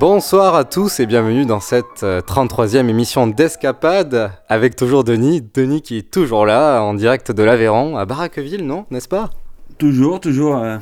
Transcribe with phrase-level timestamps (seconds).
[0.00, 5.40] Bonsoir à tous et bienvenue dans cette 33e émission d'Escapade avec toujours Denis.
[5.40, 8.86] Denis qui est toujours là en direct de l'Aveyron à Barraqueville, non?
[8.90, 9.30] N'est-ce pas?
[9.78, 10.78] Toujours, toujours euh,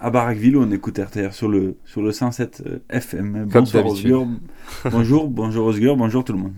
[0.00, 3.46] à Barraqueville où on écoute RTR sur le, sur le 107 euh, FM.
[3.48, 4.26] Bonsoir Osgur.
[4.90, 6.54] bonjour, bonjour Osgur, bonjour tout le monde.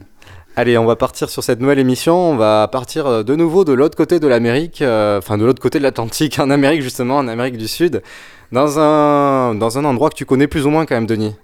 [0.57, 2.17] Allez, on va partir sur cette nouvelle émission.
[2.17, 5.79] On va partir euh, de nouveau de l'autre côté de l'Amérique, enfin de l'autre côté
[5.79, 8.03] de l'Atlantique, en Amérique justement, en Amérique du Sud,
[8.51, 11.35] dans un, dans un endroit que tu connais plus ou moins quand même, Denis?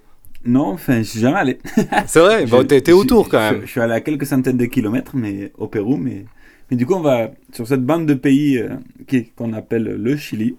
[0.45, 1.59] Non, enfin, je suis jamais allé.
[2.07, 3.61] C'est vrai, bon, t'es autour quand même.
[3.61, 6.25] Je, suis allé à quelques centaines de kilomètres, mais au Pérou, mais,
[6.69, 10.55] mais du coup, on va sur cette bande de pays euh, qu'on appelle le Chili,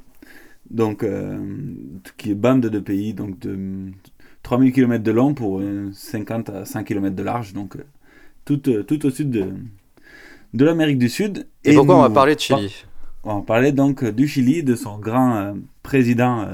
[0.71, 1.39] donc euh,
[2.17, 3.93] qui est bande de pays donc de
[4.47, 5.61] 3000 km de long pour
[5.93, 7.85] 50 à 100 km de large, donc euh,
[8.45, 9.47] tout, euh, tout au sud de,
[10.55, 11.49] de l'Amérique du Sud.
[11.65, 12.85] Et, pourquoi on va parler de Chili?
[13.25, 16.47] On va parler donc du Chili, de son grand euh, président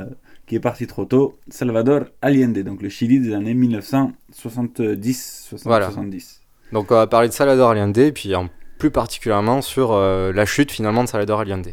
[0.52, 5.54] qui est parti trop tôt, Salvador Allende, donc le Chili des années 1970.
[5.64, 5.86] Voilà.
[5.86, 6.42] 70.
[6.72, 10.44] Donc on va parler de Salvador Allende, et puis en plus particulièrement sur euh, la
[10.44, 11.68] chute finalement de Salvador Allende.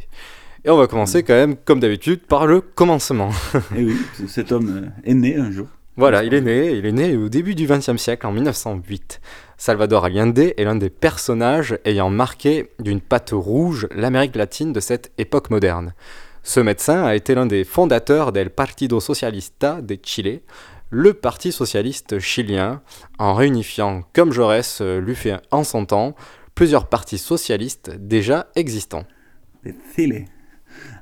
[0.63, 3.31] Et on va commencer quand même, comme d'habitude, par le commencement.
[3.75, 3.97] et oui,
[4.29, 5.67] cet homme est né un jour.
[5.97, 9.19] Voilà, il est né, il est né au début du XXe siècle, en 1908.
[9.57, 15.11] Salvador Allende est l'un des personnages ayant marqué d'une patte rouge l'Amérique latine de cette
[15.17, 15.93] époque moderne.
[16.43, 20.41] Ce médecin a été l'un des fondateurs del Partido Socialista de Chile,
[20.89, 22.81] le parti socialiste chilien,
[23.19, 26.15] en réunifiant, comme Jaurès l'eût fait en son temps,
[26.55, 29.05] plusieurs partis socialistes déjà existants.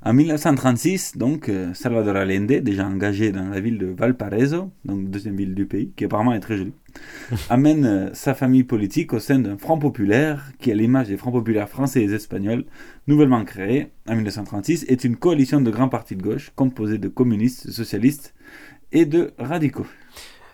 [0.07, 5.53] En 1936, donc, Salvador Allende, déjà engagé dans la ville de Valparaiso, donc deuxième ville
[5.53, 6.71] du pays, qui apparemment est très jolie,
[7.49, 11.67] amène sa famille politique au sein d'un Front populaire qui, à l'image des Fronts populaires
[11.67, 12.63] français et espagnols,
[13.07, 17.69] nouvellement créé en 1936, est une coalition de grands partis de gauche composée de communistes,
[17.69, 18.33] socialistes
[18.93, 19.87] et de radicaux.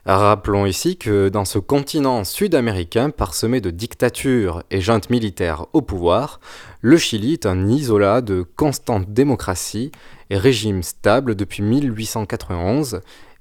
[0.05, 6.41] Rappelons ici que dans ce continent sud-américain parsemé de dictatures et juntes militaires au pouvoir,
[6.85, 9.89] le Chili est un isolat de constante démocratie
[10.29, 12.99] et régime stable depuis 1891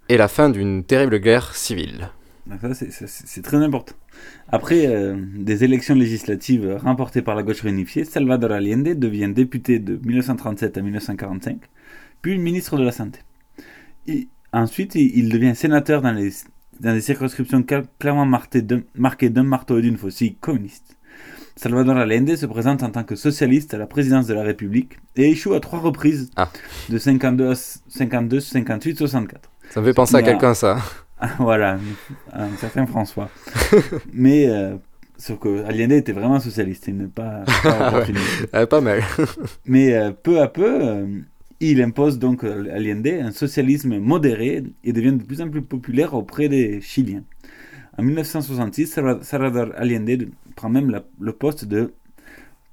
[0.08, 2.10] et la fin d'une terrible guerre civile.
[2.62, 3.96] C'est très important.
[4.48, 9.96] Après euh, des élections législatives remportées par la gauche réunifiée, Salvador Allende devient député de
[9.96, 11.58] 1937 à 1945,
[12.20, 13.18] puis ministre de la Santé.
[14.52, 17.64] Ensuite, il devient sénateur dans des circonscriptions
[17.98, 20.96] clairement marquées d'un marteau et d'une faucille communiste.
[21.56, 25.30] Salvador Allende se présente en tant que socialiste à la présidence de la République et
[25.30, 26.48] échoue à trois reprises ah.
[26.88, 27.54] de 52,
[27.88, 29.50] 52, 58, 64.
[29.70, 30.78] Ça me fait penser à quelqu'un, ça.
[31.38, 31.78] voilà,
[32.32, 33.30] un certain François.
[34.12, 34.76] Mais euh,
[35.18, 38.04] sauf que Allende était vraiment socialiste, il n'est pas pas,
[38.52, 38.66] ouais.
[38.66, 39.02] pas mal.
[39.66, 41.06] Mais euh, peu à peu, euh,
[41.60, 46.14] il impose donc à Allende un socialisme modéré et devient de plus en plus populaire
[46.14, 47.22] auprès des Chiliens.
[47.98, 51.94] En 1966, Salvador Allende prend même le poste de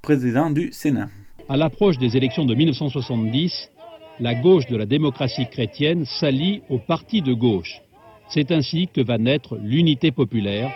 [0.01, 1.09] président du Sénat.
[1.47, 3.71] À l'approche des élections de 1970,
[4.19, 7.81] la gauche de la démocratie chrétienne s'allie au parti de gauche.
[8.29, 10.71] C'est ainsi que va naître l'Unité populaire,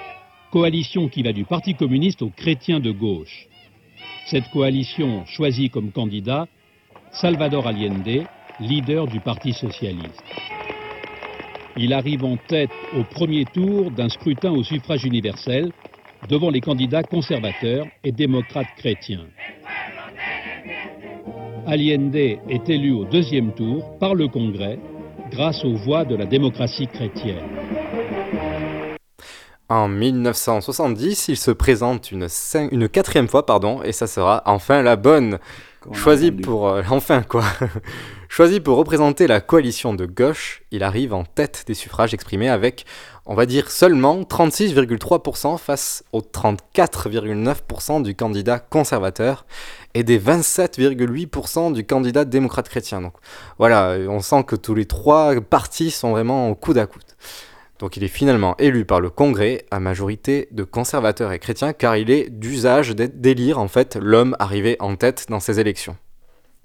[0.52, 3.48] coalition qui va du Parti communiste aux chrétiens de gauche.
[4.26, 6.48] Cette coalition choisit comme candidat
[7.12, 8.26] Salvador Allende,
[8.60, 10.24] leader du Parti socialiste.
[11.76, 15.72] Il arrive en tête au premier tour d'un scrutin au suffrage universel
[16.30, 19.28] devant les candidats conservateurs et démocrates chrétiens.
[21.66, 24.80] Allende est élu au deuxième tour par le Congrès
[25.32, 27.48] grâce aux voix de la démocratie chrétienne.
[29.70, 32.28] En 1970, il se présente une,
[32.90, 35.40] quatrième fois, pardon, et ça sera enfin la bonne.
[35.94, 37.44] Choisi pour euh, enfin quoi,
[38.30, 42.86] Choisi pour représenter la coalition de gauche, il arrive en tête des suffrages exprimés avec,
[43.26, 49.46] on va dire, seulement 36,3% face aux 34,9% du candidat conservateur
[49.94, 53.02] et des 27,8% du candidat démocrate chrétien.
[53.02, 53.14] Donc
[53.58, 57.04] voilà, on sent que tous les trois partis sont vraiment au coude à coude.
[57.80, 61.98] Donc il est finalement élu par le Congrès à majorité de conservateurs et chrétiens car
[61.98, 65.98] il est d'usage d'élire en fait l'homme arrivé en tête dans ces élections.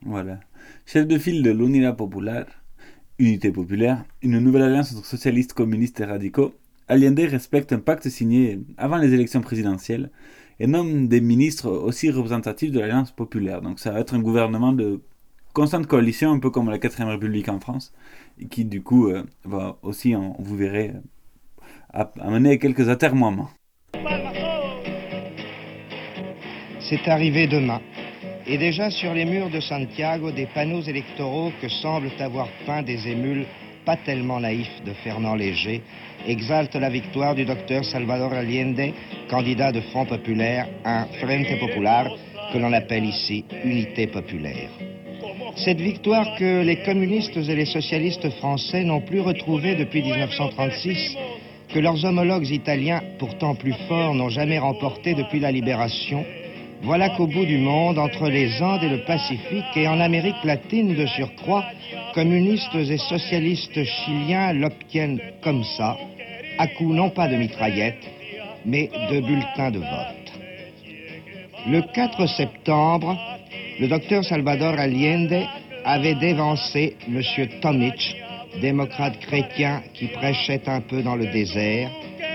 [0.05, 0.39] Voilà.
[0.87, 2.45] Chef de file de l'Unidad Popular,
[3.19, 6.55] Unité populaire, une nouvelle alliance entre socialistes, communistes et radicaux,
[6.87, 10.11] Allende respecte un pacte signé avant les élections présidentielles
[10.61, 13.61] et nomme des ministres aussi représentatifs de l'Alliance populaire.
[13.61, 15.01] Donc ça va être un gouvernement de
[15.53, 17.93] constante coalition, un peu comme la 4ème République en France,
[18.51, 20.93] qui du coup euh, va aussi, vous verrez,
[21.95, 23.51] euh, amener quelques atermoiements.
[26.89, 27.81] C'est arrivé demain.
[28.51, 33.07] Et déjà sur les murs de Santiago, des panneaux électoraux que semblent avoir peint des
[33.07, 33.45] émules
[33.85, 35.83] pas tellement naïfs de Fernand Léger
[36.27, 38.95] exaltent la victoire du docteur Salvador Allende,
[39.29, 42.11] candidat de Front Populaire, un Frente Popular
[42.51, 44.71] que l'on appelle ici Unité Populaire.
[45.57, 51.17] Cette victoire que les communistes et les socialistes français n'ont plus retrouvée depuis 1936,
[51.69, 56.25] que leurs homologues italiens, pourtant plus forts, n'ont jamais remportée depuis la libération,
[56.83, 60.95] voilà qu'au bout du monde, entre les Andes et le Pacifique, et en Amérique latine
[60.95, 61.65] de surcroît,
[62.15, 65.97] communistes et socialistes chiliens l'obtiennent comme ça,
[66.59, 68.07] à coup non pas de mitraillettes,
[68.65, 70.33] mais de bulletins de vote.
[71.67, 73.19] Le 4 septembre,
[73.81, 75.47] le docteur Salvador Allende
[75.85, 77.23] avait dévancé M.
[77.61, 78.17] Tomic,
[78.61, 81.91] démocrate chrétien qui prêchait un peu dans le désert,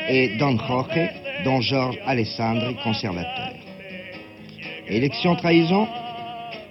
[0.09, 1.09] et Don Jorge,
[1.45, 3.62] Don Georges Alessandri, conservateur.
[4.93, 5.87] Élection trahison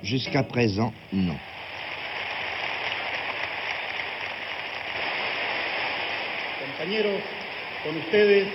[0.05, 1.37] Jusqu'à présent, non.
[6.61, 7.21] Compañeros,
[7.85, 8.47] con ustedes,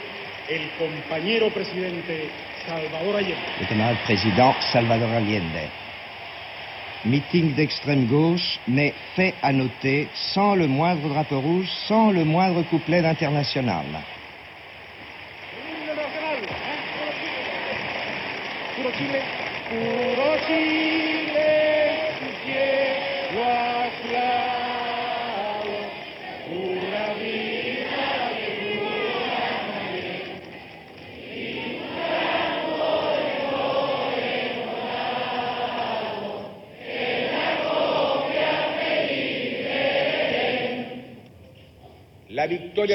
[0.50, 2.30] el compañero presidente
[2.66, 3.36] Salvador Allende.
[3.62, 5.70] Le camarade président Salvador Allende
[7.06, 12.64] meeting d'extrême gauche, mais fait à noter sans le moindre drapeau rouge, sans le moindre
[12.64, 13.86] couplet d'international.
[19.70, 19.74] Ce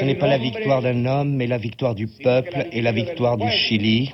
[0.03, 3.47] n'est pas la victoire d'un homme, mais la victoire du peuple et la victoire du
[3.51, 4.11] Chili.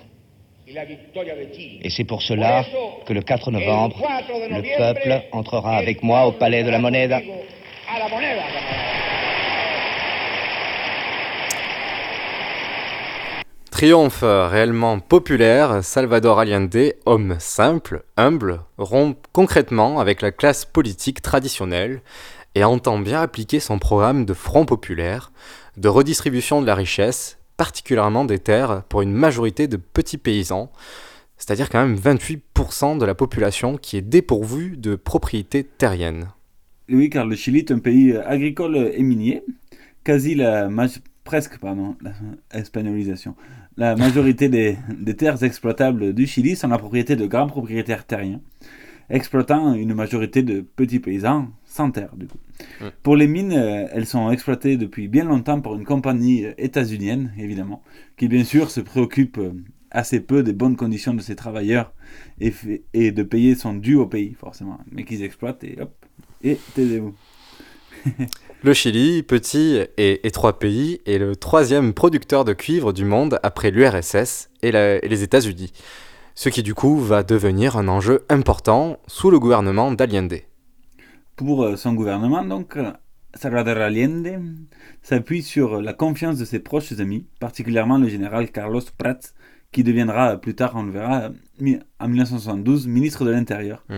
[1.82, 2.64] Et c'est pour cela
[3.06, 3.98] que le 4 novembre,
[4.50, 7.22] le peuple entrera avec moi au palais de la Moneda.
[13.72, 22.02] Triomphe réellement populaire, Salvador Allende, homme simple, humble, rompt concrètement avec la classe politique traditionnelle
[22.54, 25.32] et entend bien appliquer son programme de front populaire,
[25.78, 30.72] de redistribution de la richesse, particulièrement des terres pour une majorité de petits paysans,
[31.38, 36.30] c'est-à-dire quand même 28% de la population qui est dépourvue de propriété terrienne.
[36.90, 39.44] Oui, car le Chili est un pays agricole et minier.
[40.06, 40.70] Quasi la
[41.26, 42.14] presque, pardon, la
[42.58, 43.36] espagnolisation.
[43.76, 44.78] La majorité des,
[45.18, 48.40] terres exploitables du Chili sont la propriété de grands propriétaires terriens,
[49.10, 52.38] exploitant une majorité de petits paysans sans terre, du coup.
[53.04, 57.32] Pour les mines, euh, elles sont exploitées depuis bien longtemps par une compagnie euh, états-unienne,
[57.38, 57.82] évidemment,
[58.18, 59.52] qui bien sûr se préoccupe euh,
[59.92, 61.94] assez peu des bonnes conditions de ses travailleurs
[62.42, 62.54] et,
[62.94, 64.80] et de payer son dû au pays, forcément.
[64.92, 65.94] Mais qu'ils exploitent et hop,
[66.44, 67.16] et taisez-vous.
[68.64, 73.72] le Chili, petit et étroit pays, est le troisième producteur de cuivre du monde après
[73.72, 75.72] l'URSS et, et les États-Unis.
[76.42, 80.38] Ce qui du coup va devenir un enjeu important sous le gouvernement d'Allende
[81.36, 82.94] pour euh, son gouvernement, donc, euh,
[83.34, 84.42] Salvador Allende
[85.02, 89.34] s'appuie sur la confiance de ses proches amis, particulièrement le général Carlos Prats,
[89.74, 91.30] qui deviendra plus tard, on le verra,
[92.00, 93.84] en 1972, ministre de l'Intérieur.
[93.90, 93.98] Mm.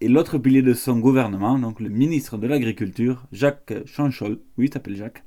[0.00, 4.72] Et l'autre pilier de son gouvernement, donc le ministre de l'Agriculture, Jacques Chanchol, oui, il
[4.72, 5.22] s'appelle Jacques,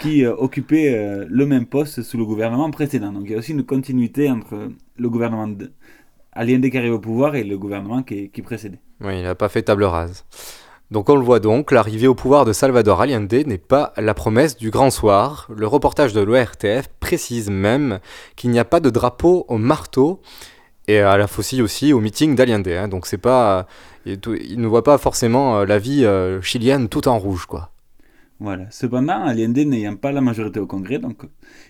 [0.00, 3.12] qui euh, occupait le même poste sous le gouvernement précédent.
[3.12, 5.72] Donc il y a aussi une continuité entre le gouvernement de
[6.32, 8.80] Allende qui arrive au pouvoir et le gouvernement qui, qui précédait.
[9.00, 10.24] Oui, il n'a pas fait table rase.
[10.90, 14.56] Donc on le voit donc, l'arrivée au pouvoir de Salvador Allende n'est pas la promesse
[14.56, 15.48] du grand soir.
[15.54, 18.00] Le reportage de l'ORTF précise même
[18.34, 20.20] qu'il n'y a pas de drapeau au marteau
[20.88, 22.66] et à la faucille aussi au meeting d'Allende.
[22.66, 22.88] Hein.
[22.88, 23.66] Donc c'est pas,
[24.04, 27.69] il ne voit pas forcément euh, la vie euh, chilienne tout en rouge, quoi.
[28.40, 28.64] Voilà.
[28.70, 31.22] Cependant, Allende n'ayant pas la majorité au Congrès, donc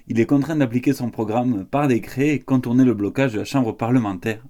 [0.07, 3.73] il est contraint d'appliquer son programme par décret et contourner le blocage de la Chambre
[3.73, 4.41] parlementaire,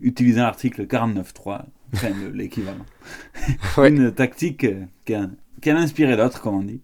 [0.00, 1.62] utilisant l'article 49.3,
[1.94, 2.86] enfin le- l'équivalent.
[3.78, 4.64] Une tactique
[5.04, 5.28] qui a,
[5.60, 6.82] qui a inspiré d'autres, comme on dit.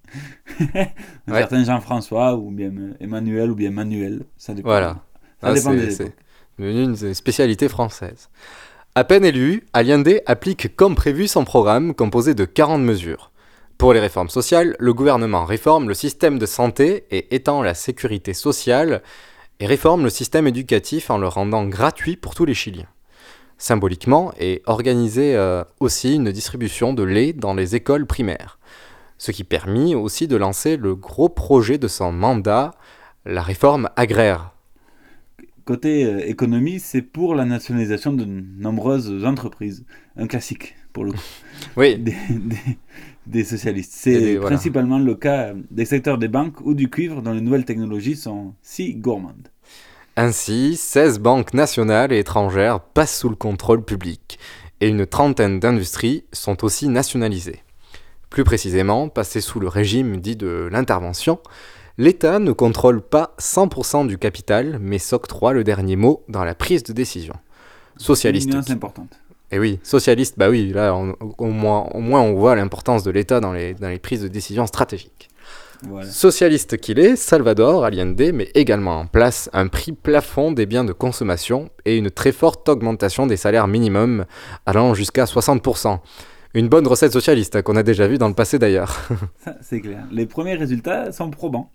[0.58, 0.64] Un
[1.32, 1.38] Ouais.
[1.38, 4.68] certain Jean-François, ou bien Emmanuel, ou bien Manuel, ça dépend.
[4.70, 4.94] Voilà.
[5.40, 6.14] Ça Ah, dépend c'est- des époques.
[6.58, 8.30] une spécialité française.
[8.94, 13.30] À peine élu, Allende applique comme prévu son programme composé de 40 mesures.
[13.78, 18.32] Pour les réformes sociales, le gouvernement réforme le système de santé et étend la sécurité
[18.32, 19.02] sociale
[19.60, 22.86] et réforme le système éducatif en le rendant gratuit pour tous les Chiliens.
[23.58, 28.58] Symboliquement est organisée euh, aussi une distribution de lait dans les écoles primaires,
[29.18, 32.72] ce qui permit aussi de lancer le gros projet de son mandat,
[33.24, 34.52] la réforme agraire.
[35.64, 39.84] Côté euh, économie, c'est pour la nationalisation de nombreuses entreprises.
[40.16, 41.20] Un classique, pour le coup.
[41.76, 41.96] Oui.
[41.98, 42.56] Des, des-
[43.26, 43.92] des socialistes.
[43.94, 44.56] C'est voilà.
[44.56, 48.54] principalement le cas des secteurs des banques ou du cuivre dont les nouvelles technologies sont
[48.62, 49.48] si gourmandes.
[50.16, 54.38] Ainsi, 16 banques nationales et étrangères passent sous le contrôle public,
[54.80, 57.62] et une trentaine d'industries sont aussi nationalisées.
[58.28, 61.38] Plus précisément, passées sous le régime dit de l'intervention,
[61.98, 66.82] l'État ne contrôle pas 100% du capital, mais s'octroie le dernier mot dans la prise
[66.82, 67.34] de décision.
[67.96, 68.50] Socialiste.
[68.50, 69.20] Une importante.
[69.52, 73.10] Et oui, socialiste, bah oui, là, on- au, moins, au moins on voit l'importance de
[73.10, 75.28] l'État dans les, dans les prises de décision stratégiques.
[75.82, 76.06] Voilà.
[76.08, 80.92] Socialiste qu'il est, Salvador Allende met également en place un prix plafond des biens de
[80.92, 84.24] consommation et une très forte augmentation des salaires minimums
[84.64, 85.98] allant jusqu'à 60%.
[86.54, 89.00] Une bonne recette socialiste hein, qu'on a déjà vue dans le passé d'ailleurs.
[89.62, 90.04] C'est clair.
[90.12, 91.72] Les premiers résultats sont probants.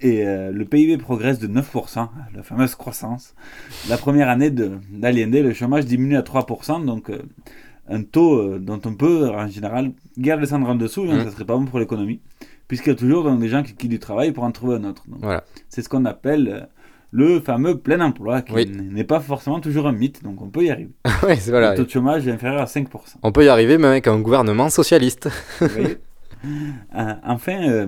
[0.00, 3.34] Et euh, le PIB progresse de 9%, la fameuse croissance.
[3.88, 7.22] La première année de- d'Allende, le chômage diminue à 3%, donc euh,
[7.88, 11.24] un taux euh, dont on peut en général guère descendre en dessous, donc Mm.
[11.24, 12.20] ça serait pas bon pour l'économie,
[12.68, 14.84] puisqu'il y a toujours donc, des gens qui quittent du travail pour en trouver un
[14.84, 15.04] autre.
[15.08, 15.44] Voilà.
[15.68, 16.68] C'est ce qu'on appelle
[17.12, 18.66] le fameux plein emploi, qui Oui.
[18.66, 20.90] n'est pas forcément toujours un mythe, donc on peut y arriver.
[21.22, 21.70] Ouais, c'est- voilà.
[21.70, 23.18] Le taux de chômage est inférieur à 5%.
[23.22, 25.28] On peut y arriver même avec un gouvernement socialiste.
[26.92, 27.86] Enfin,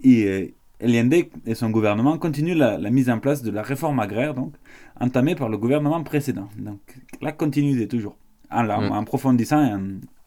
[0.00, 0.52] il,
[0.82, 1.14] Allende
[1.46, 4.54] et son gouvernement continuent la, la mise en place de la réforme agraire, donc,
[5.00, 6.48] entamée par le gouvernement précédent.
[6.58, 6.80] Donc,
[7.22, 8.16] la continuité toujours,
[8.50, 8.70] en, Mm.
[8.92, 9.82] en approfondissant et en,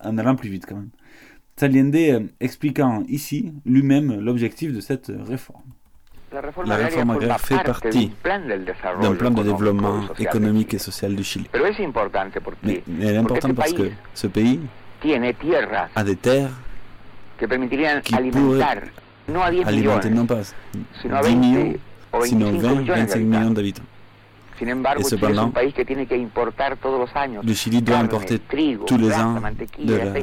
[0.09, 0.89] en allant plus vite quand même.
[1.61, 5.61] Allende euh, expliquant ici lui-même l'objectif de cette réforme.
[6.31, 8.11] La réforme agraire fait partie
[9.01, 11.47] d'un plan de développement économique et social du Chili.
[12.63, 14.59] Mais, mais elle est importante parce que ce pays
[15.95, 16.51] a des terres
[18.01, 18.59] qui pourraient
[20.09, 20.41] non pas
[21.23, 21.73] 10 millions,
[22.23, 23.83] sinon 20, 25 millions d'habitants.
[24.61, 25.53] Et cependant,
[27.43, 29.35] le Chili doit importer tous les ans
[29.79, 30.19] de la, de,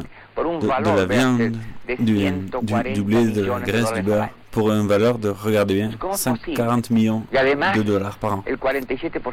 [0.60, 1.52] de la viande,
[1.98, 5.90] du, du, du blé, de la graisse, du beurre, pour une valeur de, regardez bien,
[6.12, 8.44] 140 millions de dollars par an.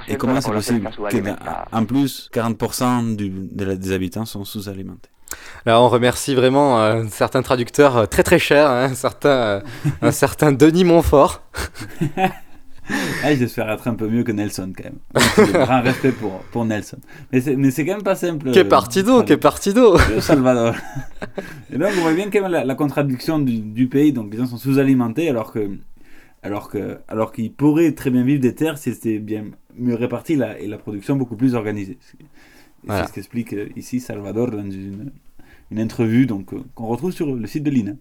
[0.07, 0.89] Et comment c'est possible
[1.71, 5.09] qu'en plus, 40% du, de la, des habitants sont sous-alimentés?
[5.65, 9.61] Là, on remercie vraiment euh, certains traducteurs euh, très très chers, hein, un, certain, euh,
[10.01, 11.41] un certain Denis Montfort.
[12.17, 15.53] ah, J'espère être un peu mieux que Nelson quand même.
[15.53, 16.97] Grand respect pour, pour Nelson.
[17.31, 18.51] Mais c'est, quand même pas simple.
[18.51, 20.75] Que partido, que partido Le Salvador.
[21.71, 24.11] Et donc on voit bien quand même la, la contradiction du, du, pays.
[24.11, 25.77] Donc les gens sont sous-alimentés alors que
[26.43, 29.45] alors que alors qu'ils pourraient très bien vivre des terres si c'était bien
[29.77, 31.97] mieux réparti la, et la production beaucoup plus organisée.
[32.85, 33.03] Voilà.
[33.03, 35.11] C'est ce qu'explique euh, ici Salvador dans une,
[35.71, 37.93] une entrevue donc, euh, qu'on retrouve sur le site de l'INA.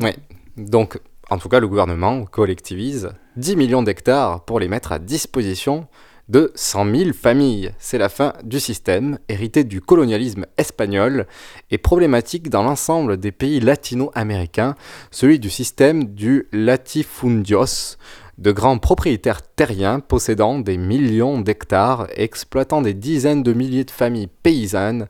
[0.00, 0.10] Oui,
[0.56, 0.98] donc
[1.30, 5.86] en tout cas le gouvernement collectivise 10 millions d'hectares pour les mettre à disposition
[6.30, 7.72] de 100 000 familles.
[7.78, 11.26] C'est la fin du système hérité du colonialisme espagnol
[11.72, 14.76] et problématique dans l'ensemble des pays latino-américains,
[15.10, 17.96] celui du système du latifundios,
[18.40, 24.30] de grands propriétaires terriens possédant des millions d'hectares exploitant des dizaines de milliers de familles
[24.42, 25.06] paysannes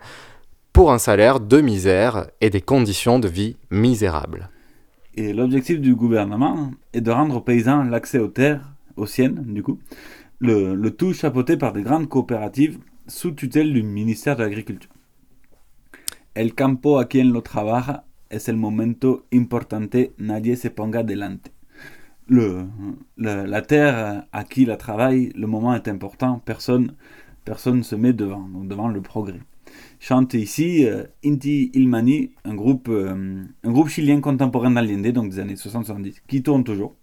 [0.73, 4.51] pour un salaire de misère et des conditions de vie misérables.
[5.15, 9.63] Et l'objectif du gouvernement est de rendre aux paysans l'accès aux terres, aux siennes du
[9.63, 9.79] coup,
[10.41, 14.91] le, le, tout chapeauté par des grandes coopératives sous tutelle du ministère de l'Agriculture.
[16.35, 21.51] El campo a quien lo trabaja es el momento importante, nadie se ponga delante.
[22.31, 26.95] La terre à qui la travaille, le moment est important, personne
[27.45, 29.41] personne se met devant, donc devant le progrès.
[29.99, 35.39] Chante ici euh, Inti Ilmani, un groupe, euh, un groupe chilien contemporain d'Allende, donc des
[35.39, 36.95] années 60-70, qui tourne toujours,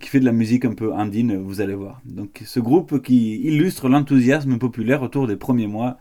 [0.00, 2.00] qui fait de la musique un peu andine, vous allez voir.
[2.04, 5.98] Donc ce groupe qui illustre l'enthousiasme populaire autour des premiers mois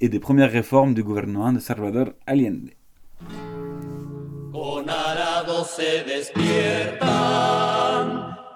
[0.00, 2.70] et des premières réformes du gouvernement de Salvador Allende.
[4.52, 4.84] Con
[5.64, 7.67] se despiertan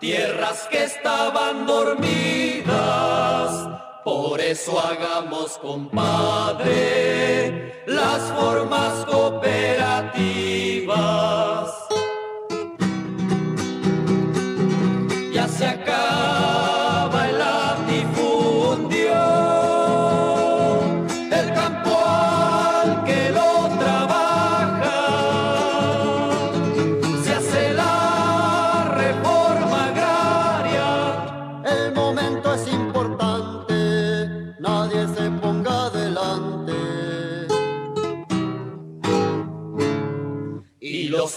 [0.03, 3.69] tierras que estaban dormidas.
[4.03, 6.65] Por eso hagamos, compadre,
[7.87, 11.82] las formas cooperativas.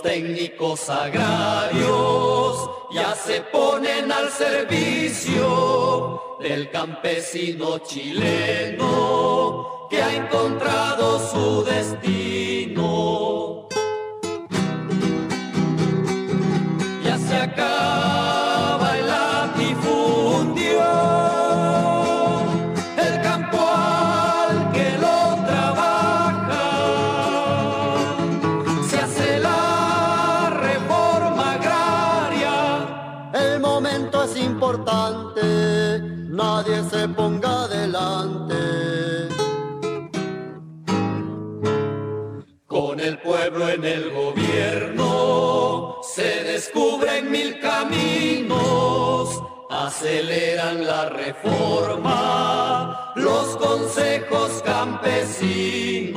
[0.05, 5.47] Técnicos agrarios ya se ponen al servicio
[6.39, 8.87] del campesino chileno
[9.89, 13.34] que ha encontrado su destino.
[43.75, 52.15] En el gobierno se descubren mil caminos, aceleran la reforma
[53.15, 56.15] los consejos campesinos.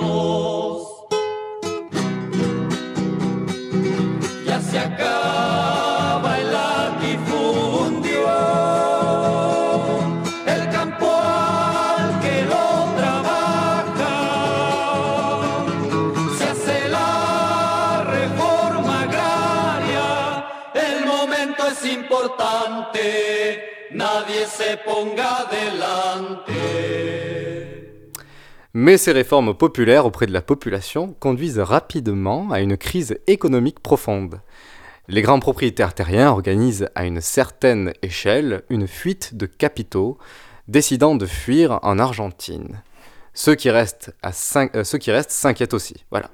[24.59, 26.51] Se ponga adelante.
[28.75, 34.41] Mais ces réformes populaires auprès de la population conduisent rapidement à une crise économique profonde.
[35.07, 40.19] Les grands propriétaires terriens organisent à une certaine échelle une fuite de capitaux,
[40.67, 42.83] décidant de fuir en Argentine.
[43.35, 46.05] Ceux qui restent, euh, ceux qui restent s'inquiètent aussi.
[46.11, 46.31] Voilà.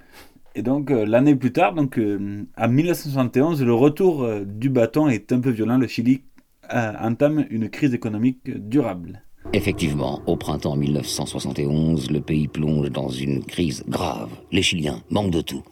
[0.57, 5.09] Et donc, euh, l'année plus tard, donc, euh, en 1971, le retour euh, du bâton
[5.09, 5.79] est un peu violent.
[5.79, 6.23] Le Chili
[6.71, 9.23] entame une crise économique durable.
[9.53, 14.31] Effectivement, au printemps 1971, le pays plonge dans une crise grave.
[14.51, 15.63] Les Chiliens manquent de tout.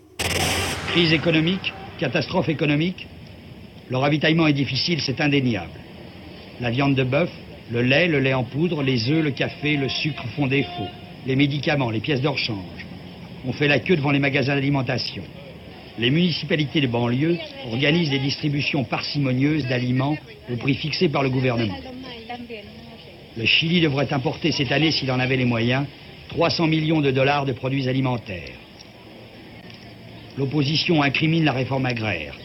[0.88, 3.08] Crise économique, catastrophe économique.
[3.90, 5.80] Le ravitaillement est difficile, c'est indéniable.
[6.60, 7.30] La viande de bœuf,
[7.72, 10.88] le lait, le lait en poudre, les œufs, le café, le sucre font défaut.
[11.26, 12.86] Les médicaments, les pièces de rechange.
[13.46, 15.24] On fait la queue devant les magasins d'alimentation.
[15.98, 20.16] Les municipalités de banlieue organisent des distributions parcimonieuses d'aliments
[20.50, 21.76] au prix fixé par le gouvernement.
[23.36, 25.86] Le Chili devrait importer cette année, s'il en avait les moyens,
[26.28, 28.56] 300 millions de dollars de produits alimentaires.
[30.38, 32.38] L'opposition incrimine la réforme agraire.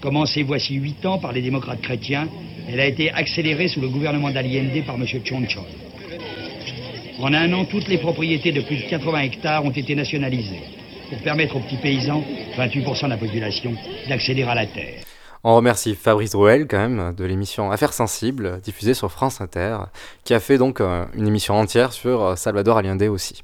[0.00, 2.28] Commencée voici huit ans par les démocrates chrétiens,
[2.70, 5.06] elle a été accélérée sous le gouvernement d'Allende par M.
[5.24, 5.64] Chonchon.
[7.18, 10.60] En un an, toutes les propriétés de plus de 80 hectares ont été nationalisées
[11.08, 12.22] pour permettre aux petits paysans,
[12.56, 13.72] 28% de la population,
[14.08, 15.02] d'accéder à la terre.
[15.44, 19.78] On remercie Fabrice Drouel quand même de l'émission Affaires sensibles diffusée sur France Inter,
[20.24, 23.42] qui a fait donc euh, une émission entière sur euh, Salvador Allende aussi.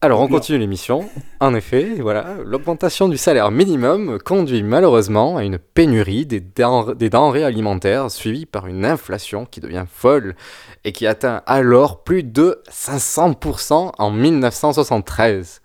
[0.00, 1.10] Alors on continue l'émission.
[1.40, 7.10] En effet, voilà, l'augmentation du salaire minimum conduit malheureusement à une pénurie des, denr- des
[7.10, 10.36] denrées alimentaires suivie par une inflation qui devient folle
[10.84, 15.62] et qui atteint alors plus de 500% en 1973.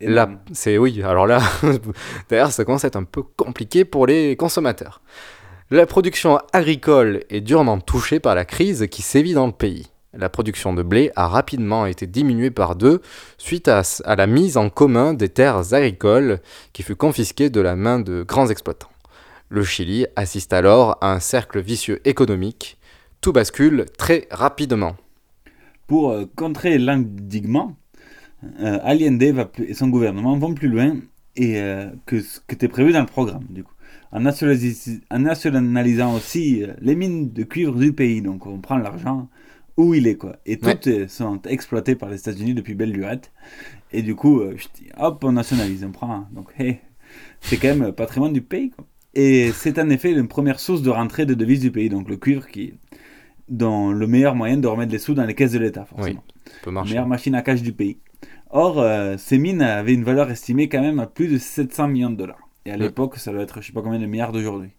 [0.00, 1.02] Là, c'est oui.
[1.02, 1.40] Alors là,
[2.28, 5.00] d'ailleurs, ça commence à être un peu compliqué pour les consommateurs.
[5.70, 9.90] La production agricole est durement touchée par la crise qui sévit dans le pays.
[10.16, 13.02] La production de blé a rapidement été diminuée par deux
[13.36, 13.82] suite à,
[14.16, 16.40] la mise en commun des terres agricoles
[16.72, 18.90] qui fut confisquée de la main de grands exploitants.
[19.48, 22.78] Le Chili assiste alors à un cercle vicieux économique.
[23.20, 24.96] Tout bascule très rapidement.
[25.86, 27.76] Pour euh, contrer l'endiguement,
[28.60, 30.96] euh, Allende va plus- et son gouvernement vont plus loin
[31.36, 33.44] et, euh, que ce qui était prévu dans le programme.
[33.50, 33.72] Du coup.
[34.12, 38.22] En, nationalis- en nationalisant aussi euh, les mines de cuivre du pays.
[38.22, 39.28] Donc on prend l'argent
[39.76, 40.16] où il est.
[40.16, 40.36] quoi.
[40.46, 43.32] Et toutes euh, sont exploitées par les États-Unis depuis belle lurette.
[43.92, 46.26] Et du coup, euh, chut, hop, on nationalise, on prend.
[46.32, 46.78] Donc hey,
[47.40, 48.70] c'est quand même patrimoine du pays.
[48.70, 48.86] quoi.
[49.14, 51.88] Et c'est en effet une première source de rentrée de devises du pays.
[51.88, 52.74] Donc le cuivre qui
[53.48, 56.24] dont le meilleur moyen de remettre les sous dans les caisses de l'État, forcément.
[56.26, 57.98] Oui, La meilleure machine à cash du pays.
[58.50, 62.10] Or, euh, ces mines avaient une valeur estimée quand même à plus de 700 millions
[62.10, 62.38] de dollars.
[62.64, 64.70] Et à l'époque, ça doit être je sais pas combien de milliards d'aujourd'hui.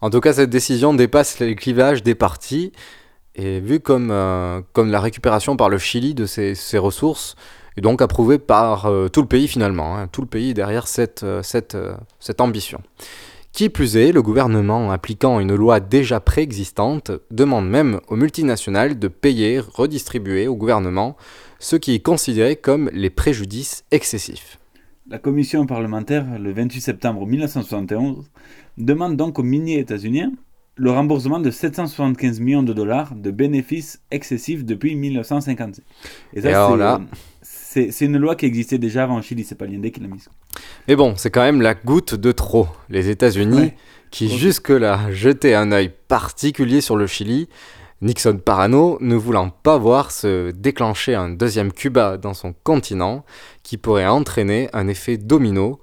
[0.00, 2.72] En tout cas, cette décision dépasse les clivages des partis
[3.34, 7.36] et vu comme, euh, comme la récupération par le Chili de ses, ressources,
[7.76, 10.08] est donc approuvée par euh, tout le pays finalement, hein.
[10.08, 11.76] tout le pays derrière cette, cette,
[12.18, 12.80] cette ambition.
[13.52, 19.08] Qui plus est, le gouvernement, appliquant une loi déjà préexistante, demande même aux multinationales de
[19.08, 21.16] payer, redistribuer au gouvernement
[21.58, 24.58] ce qui est considéré comme les préjudices excessifs.
[25.08, 28.28] La commission parlementaire, le 28 septembre 1971,
[28.76, 30.32] demande donc aux miniers états-uniens
[30.76, 35.82] le remboursement de 775 millions de dollars de bénéfices excessifs depuis 1955.
[36.34, 37.00] Et ça,
[37.42, 40.28] c'est une loi qui existait déjà avant Chili, c'est pas l'IND qui l'a mise.
[40.88, 42.68] Mais bon, c'est quand même la goutte de trop.
[42.90, 43.72] Les États-Unis,
[44.10, 47.48] qui jusque-là jetaient un œil particulier sur le Chili,
[48.02, 53.24] Nixon parano, ne voulant pas voir se déclencher un deuxième Cuba dans son continent
[53.62, 55.80] qui pourrait entraîner un effet domino,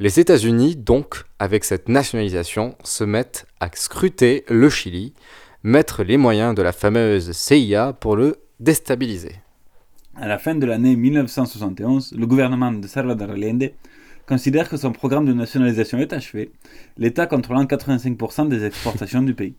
[0.00, 5.14] les États-Unis, donc, avec cette nationalisation, se mettent à scruter le Chili,
[5.62, 9.36] mettre les moyens de la fameuse CIA pour le déstabiliser.
[10.16, 13.70] À la fin de l'année 1971, le gouvernement de Salvador Allende
[14.26, 16.50] considère que son programme de nationalisation est achevé,
[16.96, 19.54] l'État contrôlant 85% des exportations du pays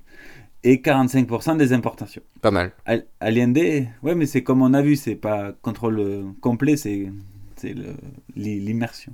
[0.64, 2.22] et 45% des importations.
[2.42, 2.72] Pas mal.
[3.20, 7.08] Allende, ouais, mais c'est comme on a vu, c'est pas contrôle euh, complet, c'est
[8.36, 9.14] l'immersion.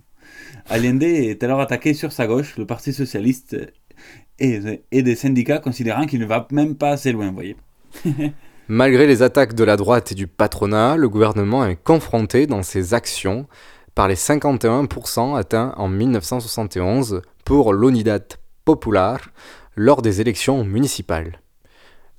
[0.70, 3.58] Allende est alors attaqué sur sa gauche, le Parti socialiste
[4.40, 4.60] et,
[4.92, 7.56] et des syndicats considérant qu'il ne va même pas assez loin, vous voyez.
[8.68, 12.94] Malgré les attaques de la droite et du patronat, le gouvernement est confronté dans ses
[12.94, 13.48] actions
[13.96, 18.24] par les 51% atteints en 1971 pour l'Unidad
[18.66, 19.20] Popular,
[19.80, 21.40] lors des élections municipales.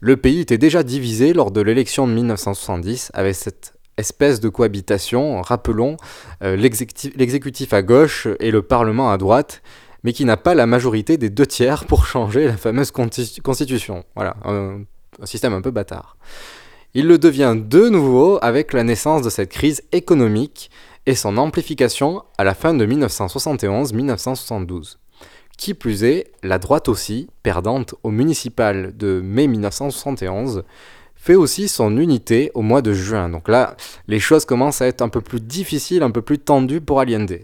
[0.01, 5.43] Le pays était déjà divisé lors de l'élection de 1970 avec cette espèce de cohabitation,
[5.43, 5.99] rappelons,
[6.43, 9.61] euh, l'exécutif à gauche et le Parlement à droite,
[10.05, 14.05] mais qui n'a pas la majorité des deux tiers pour changer la fameuse constitution.
[14.15, 14.79] Voilà, un,
[15.21, 16.17] un système un peu bâtard.
[16.95, 20.71] Il le devient de nouveau avec la naissance de cette crise économique
[21.05, 24.97] et son amplification à la fin de 1971-1972.
[25.61, 30.65] Qui plus est, la droite aussi, perdante au municipal de mai 1971,
[31.15, 33.29] fait aussi son unité au mois de juin.
[33.29, 33.77] Donc là,
[34.09, 37.41] les choses commencent à être un peu plus difficiles, un peu plus tendues pour Allende.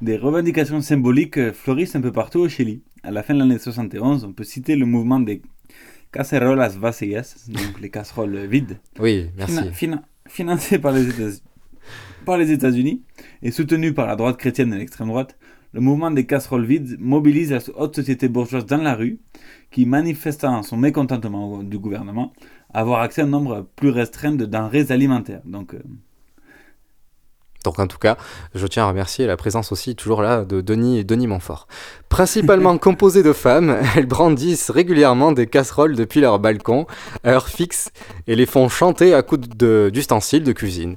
[0.00, 2.80] Des revendications symboliques fleurissent un peu partout au Chili.
[3.02, 5.42] À la fin de l'année 71, on peut citer le mouvement des
[6.12, 8.78] cacerolas vacías, donc les casseroles vides.
[8.98, 9.92] Oui, merci.
[10.26, 10.92] financé par
[12.38, 13.02] les États-Unis
[13.42, 15.36] et soutenu par la droite chrétienne et l'extrême droite,
[15.76, 19.20] le mouvement des casseroles vides mobilise la haute société bourgeoise dans la rue,
[19.70, 22.32] qui, manifestant son mécontentement du gouvernement,
[22.72, 25.42] à avoir accès à un nombre plus restreint de denrées alimentaires.
[25.44, 25.82] Donc, euh,
[27.62, 28.16] donc en tout cas,
[28.54, 31.68] je tiens à remercier la présence aussi toujours là de Denis et Denis Montfort.
[32.08, 36.86] Principalement composées de femmes, elles brandissent régulièrement des casseroles depuis leur balcon,
[37.22, 37.90] à heure fixe,
[38.26, 40.96] et les font chanter à coups d'ustensiles de cuisine.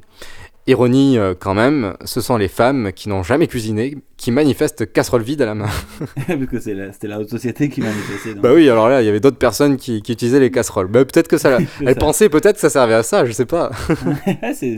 [0.70, 5.24] Ironie euh, quand même, ce sont les femmes qui n'ont jamais cuisiné qui manifestent casserole
[5.24, 5.70] vide à la main.
[6.28, 8.36] Parce que c'était la haute société qui manifestait.
[8.36, 10.88] Bah oui, alors là, il y avait d'autres personnes qui, utilisaient les casseroles.
[10.88, 11.58] Bah, peut-être que ça.
[11.86, 13.72] elles pensaient peut-être que ça servait à ça, je sais pas.
[14.54, 14.78] c'est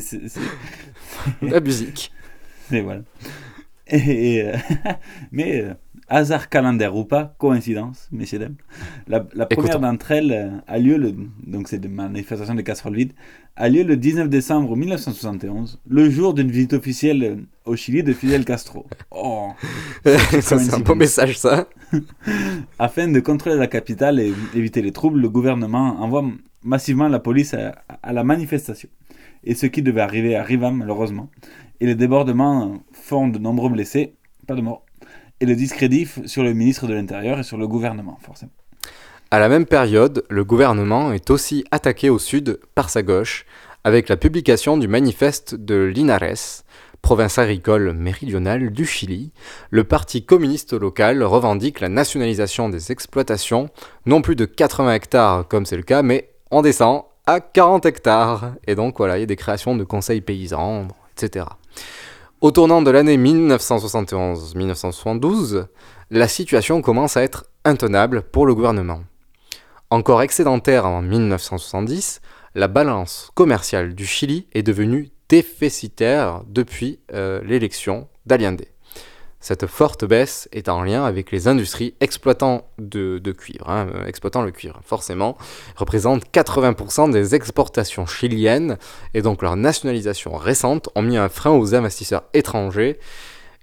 [1.42, 2.14] la musique.
[2.72, 3.02] Et voilà.
[3.88, 4.56] Et, euh,
[5.34, 5.74] mais euh,
[6.12, 8.56] hasard calendaire ou pas, coïncidence, messieurs dames.
[9.08, 13.14] La, la première d'entre elles a lieu le donc c'est manifestation de casseroles vides
[13.56, 18.46] a lieu le 19 décembre 1971, le jour d'une visite officielle au Chili de Fidel
[18.46, 18.86] Castro.
[19.12, 19.52] Oh,
[20.04, 21.68] c'est un beau message ça.
[22.80, 26.26] Afin de contrôler la capitale et éviter les troubles, le gouvernement envoie
[26.64, 28.90] massivement la police à, la manifestation.
[29.44, 31.30] Et ce qui devait arriver arriva malheureusement.
[31.82, 34.16] Et les débordements font de nombreux blessés,
[34.48, 34.86] pas de morts.
[35.42, 38.52] Et le discrédit sur le ministre de l'Intérieur et sur le gouvernement, forcément.
[39.32, 43.46] À la même période, le gouvernement est aussi attaqué au sud par sa gauche,
[43.84, 46.64] avec la publication du manifeste de Linares,
[47.02, 49.32] province agricole méridionale du Chili.
[49.72, 53.70] Le parti communiste local revendique la nationalisation des exploitations,
[54.06, 58.54] non plus de 80 hectares comme c'est le cas, mais en descend à 40 hectares.
[58.68, 61.46] Et donc voilà, il y a des créations de conseils paysans, etc.
[62.42, 65.68] Au tournant de l'année 1971-1972,
[66.10, 69.04] la situation commence à être intenable pour le gouvernement.
[69.92, 72.20] Encore excédentaire en 1970,
[72.56, 78.64] la balance commerciale du Chili est devenue déficitaire depuis euh, l'élection d'Allende.
[79.42, 84.44] Cette forte baisse est en lien avec les industries exploitant de, cuivre, hein, euh, exploitant
[84.44, 85.36] le cuivre, forcément,
[85.76, 88.78] représentent 80% des exportations chiliennes
[89.16, 93.00] et donc leur nationalisation récente ont mis un frein aux investisseurs étrangers,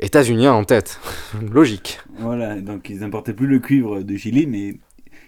[0.00, 1.00] états-uniens en tête.
[1.52, 2.00] Logique.
[2.18, 4.74] Voilà, donc ils n'importaient plus le cuivre de Chili, mais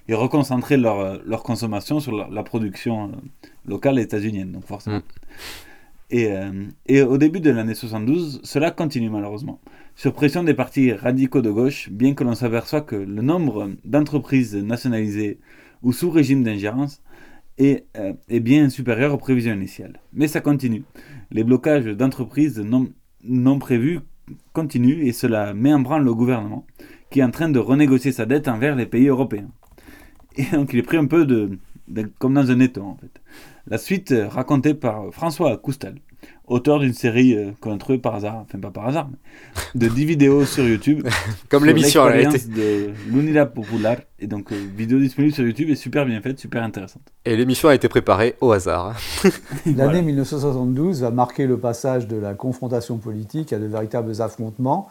[0.09, 4.97] ils reconcentraient leur, leur consommation sur la, production euh, locale états-unienne, donc forcément.
[4.97, 5.03] Mm.
[6.13, 9.61] Et, euh, et, au début de l'année 72, cela continue malheureusement.
[10.01, 14.57] Sur pression des partis radicaux de gauche, bien que l'on s'aperçoit que le nombre d'entreprises
[14.57, 15.41] nationalisées
[15.83, 17.03] ou sous régime d'ingérence
[17.59, 20.01] est, euh, est, bien supérieur aux prévisions initiales.
[20.15, 20.85] Mais ça continue.
[21.31, 22.89] Les blocages d'entreprises non,
[23.25, 24.01] non prévus
[24.55, 26.65] continuent et cela met en branle le gouvernement
[27.11, 29.51] qui est en train de renégocier sa dette envers les pays européens.
[30.37, 31.59] Et donc il est pris un peu de,
[32.19, 33.21] comme dans un étau en fait.
[33.67, 35.97] La suite euh, racontée par François Coustal,
[36.47, 39.19] auteur d'une série euh, qu'on a trouvée par hasard, enfin pas par hasard, mais
[39.81, 41.07] de 10 vidéos sur YouTube.
[41.49, 42.39] comme l'émission a été.
[42.39, 43.99] de l'Unidad Popular.
[44.19, 47.03] Et donc, euh, vidéo disponible sur YouTube est super bien faite, super intéressante.
[47.25, 48.97] Et l'émission a été préparée au hasard.
[49.67, 54.89] L'année 1972 va marquer le passage de la confrontation politique à de véritables affrontements.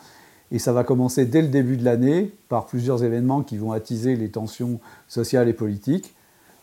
[0.52, 4.15] Et ça va commencer dès le début de l'année par plusieurs événements qui vont attiser
[4.15, 6.15] les tensions sociales et politiques.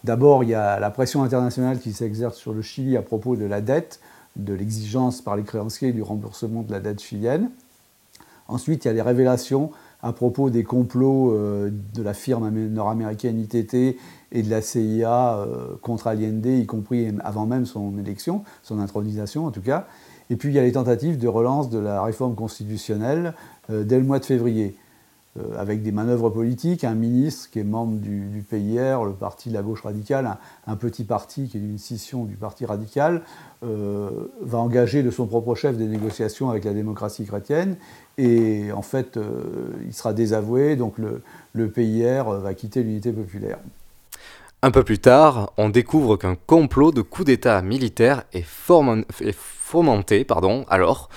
[0.03, 3.45] D'abord, il y a la pression internationale qui s'exerce sur le Chili à propos de
[3.45, 4.01] la dette,
[4.37, 7.51] de l'exigence par les créanciers du remboursement de la dette chilienne.
[8.49, 9.72] Ensuite, il y a les révélations
[10.03, 15.77] à propos des complots euh, de la firme nord-américaine ITT et de la CIA euh,
[15.83, 19.87] contre Allende, y compris avant même son élection, son intronisation en tout cas.
[20.31, 23.35] Et puis il y a les tentatives de relance de la réforme constitutionnelle
[23.70, 24.77] euh, dès le mois de février,
[25.59, 29.62] avec des manœuvres politiques, un ministre qui est membre du, PIR, le parti de la
[29.62, 33.22] gauche radicale, un, petit parti qui est une scission du parti radical,
[33.62, 37.77] euh, va engager de son propre chef des négociations avec la démocratie chrétienne,
[38.18, 39.18] et en fait
[39.85, 43.59] il sera désavoué, donc le, PIR va quitter l'unité populaire.
[44.62, 50.64] Un peu plus tard, on découvre qu'un complot de coup d'État militaire est, fomenté pardon,
[50.68, 51.09] alors,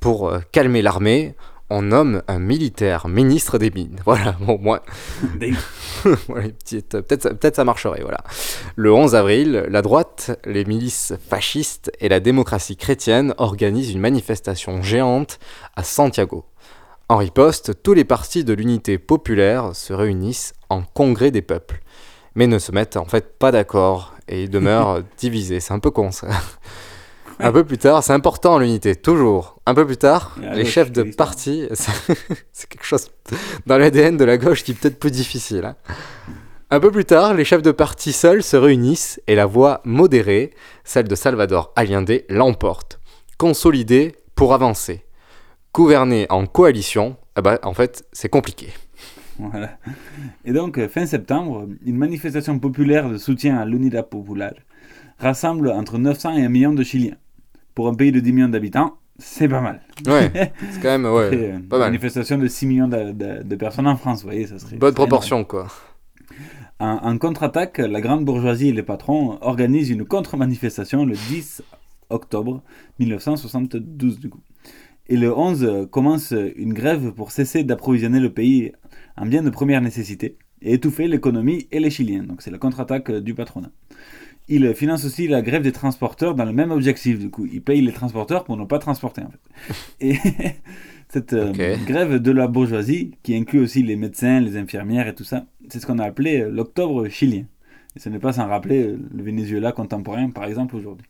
[0.00, 1.34] pour calmer l'armée,
[1.70, 3.98] on nomme un militaire ministre des mines.
[4.04, 4.82] Voilà, bon, moi.
[6.04, 8.18] peut-être, ça marcherait, voilà.
[8.76, 14.82] Le 11 avril, la droite, les milices fascistes et la démocratie chrétienne organisent une manifestation
[14.82, 15.38] géante
[15.74, 16.44] à Santiago.
[17.08, 21.80] En riposte, tous les partis de l'unité populaire se réunissent en congrès des peuples,
[22.34, 25.60] mais ne se mettent en fait pas d'accord et ils demeurent divisés.
[25.60, 26.28] C'est un peu con ça.
[27.38, 29.60] Un peu plus tard, c'est important l'unité, toujours.
[29.66, 33.10] Un peu plus tard, les chefs de parti, c'est quelque chose
[33.66, 35.64] dans l'ADN de la gauche qui est peut-être plus difficile.
[35.64, 35.76] Hein.
[36.70, 40.52] Un peu plus tard, les chefs de parti seuls se réunissent et la voix modérée,
[40.84, 43.00] celle de Salvador Allende, l'emporte.
[43.38, 45.04] Consolider pour avancer.
[45.74, 48.72] Gouverner en coalition, eh ben, en fait, c'est compliqué.
[49.38, 49.78] Voilà.
[50.46, 54.52] Et donc, fin septembre, une manifestation populaire de soutien à l'Unidad Popular
[55.18, 57.16] rassemble entre 900 et 1 million de Chiliens
[57.76, 59.82] pour un pays de 10 millions d'habitants, c'est pas mal.
[60.06, 60.32] Ouais,
[60.72, 61.30] c'est quand même ouais,
[61.68, 61.88] pas mal.
[61.88, 64.76] Une manifestation de 6 millions de, personnes en France, vous voyez, ça serait.
[64.76, 65.68] Bonne proportion, quoi.
[66.78, 71.62] En, contre-attaque, la grande bourgeoisie et les patrons organisent une contre-manifestation le 10
[72.10, 72.62] octobre
[72.98, 74.40] 1972, du coup.
[75.08, 78.72] Et le 11 commence une grève pour cesser d'approvisionner le pays
[79.16, 82.24] en biens de première nécessité et étouffer l'économie et les Chiliens.
[82.24, 83.70] Donc c'est la contre-attaque du patronat
[84.48, 87.18] il finance aussi la grève des transporteurs dans le même objectif.
[87.18, 89.22] Du coup, il paye les transporteurs pour ne pas transporter.
[89.22, 89.74] En fait.
[90.00, 90.16] Et
[91.08, 91.52] cette euh,
[91.84, 95.80] grève de la bourgeoisie, qui inclut aussi les médecins, les infirmières et tout ça, c'est
[95.80, 97.44] ce qu'on a appelé euh, l'octobre chilien.
[97.96, 101.06] Et ce n'est pas sans rappeler euh, le Venezuela contemporain, par exemple, aujourd'hui.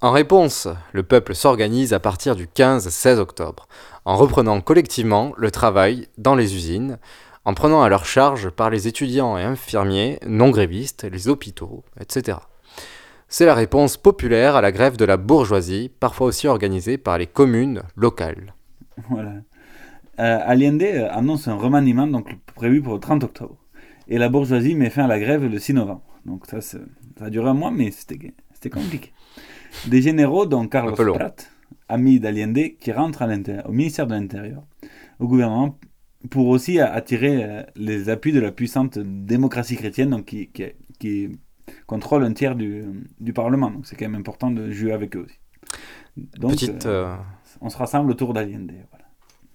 [0.00, 3.68] En réponse, le peuple s'organise à partir du 15-16 octobre,
[4.04, 6.98] en reprenant collectivement le travail dans les usines,
[7.44, 12.38] en prenant à leur charge par les étudiants et infirmiers non grévistes, les hôpitaux, etc.
[13.28, 17.26] C'est la réponse populaire à la grève de la bourgeoisie, parfois aussi organisée par les
[17.26, 18.54] communes locales.
[19.08, 19.32] Voilà.
[20.20, 23.56] Euh, Allende annonce un remaniement donc, prévu pour le 30 octobre.
[24.06, 26.04] Et la bourgeoisie met fin à la grève le 6 novembre.
[26.24, 26.78] Donc ça, ça
[27.20, 29.12] a duré un mois, mais c'était compliqué.
[29.86, 31.34] Des généraux, dont Carlos Prat,
[31.88, 33.24] ami d'Allende, qui rentrent
[33.66, 34.62] au ministère de l'Intérieur,
[35.18, 35.76] au gouvernement
[36.30, 40.50] pour aussi attirer euh, les appuis de la puissante démocratie chrétienne donc qui,
[40.98, 41.28] qui,
[41.86, 42.84] contrôle un tiers du,
[43.20, 43.70] du Parlement.
[43.70, 45.38] Donc c'est quand même important de jouer avec eux aussi.
[46.38, 47.16] Donc petite, euh, euh,
[47.60, 48.72] on se rassemble autour d'Allende.
[48.90, 49.04] Voilà.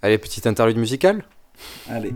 [0.02, 1.24] Allez, petite interlude musicale
[1.90, 2.14] Allez.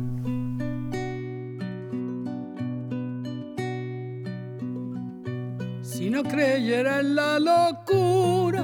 [5.82, 8.63] Si no creyera en la locura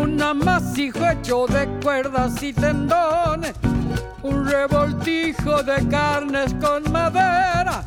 [0.00, 3.54] un amasijo hecho de cuerdas y tendones.
[4.22, 7.82] Un revoltijo de carnes con madera,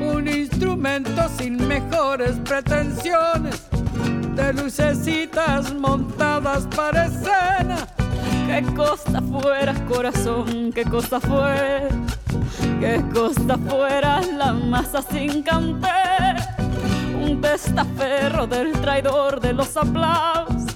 [0.00, 3.62] un instrumento sin mejores pretensiones,
[4.34, 7.86] de lucecitas montadas para escena.
[8.46, 11.88] Qué cosa fuera, corazón, qué cosa fuera,
[12.80, 16.36] qué cosa fuera la masa sin canter,
[17.14, 20.71] un testaferro del traidor de los aplausos,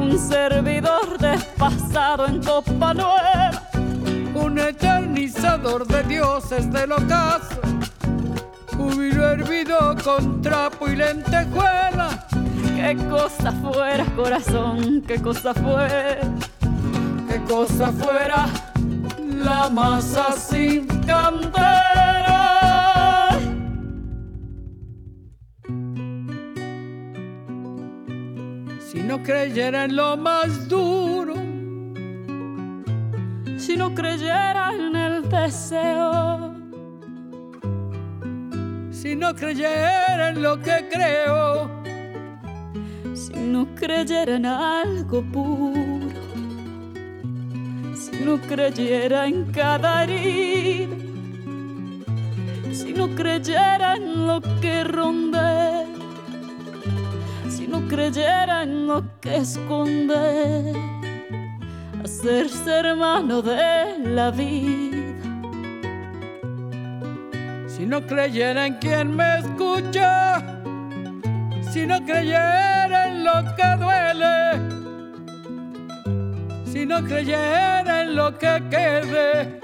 [0.00, 3.68] un servidor despasado en copa nueva
[4.34, 7.60] un eternizador de dioses del ocaso,
[8.76, 12.26] júbilo hervido con trapo y lentejuela.
[12.76, 16.20] Qué cosa fuera, corazón, qué cosa fuera,
[17.28, 18.46] qué cosa fuera
[19.18, 22.17] la masa sin cantera.
[28.90, 31.34] Si no creyera en lo más duro,
[33.58, 36.54] si no creyera en el deseo.
[38.90, 41.70] Si no creyera en lo que creo.
[43.14, 46.08] Si no creyera en algo puro.
[47.94, 50.96] Si no creyera en cada herida.
[52.72, 55.67] Si no creyera en lo que ronde.
[57.78, 60.74] No creyera en lo que esconde
[62.02, 64.96] hacerse hermano de la vida.
[67.68, 70.42] Si no creyera en quien me escucha,
[71.70, 74.58] si no creyera en lo que duele,
[76.64, 79.60] si no creyera en lo que quede,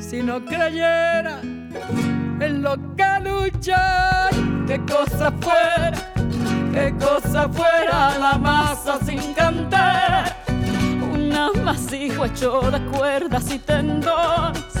[0.00, 4.30] si no creyera en lo que lucha,
[4.66, 6.15] qué cosa fuera,
[6.76, 10.44] qué cosa fuera la masa sin cantar.
[11.14, 14.72] Un amasijo hecho de cuerdas y tendones,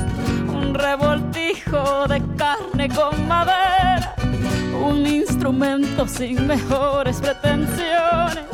[0.46, 4.14] un revoltijo de carne con madera,
[4.86, 8.44] un instrumento sin mejores pretensiones,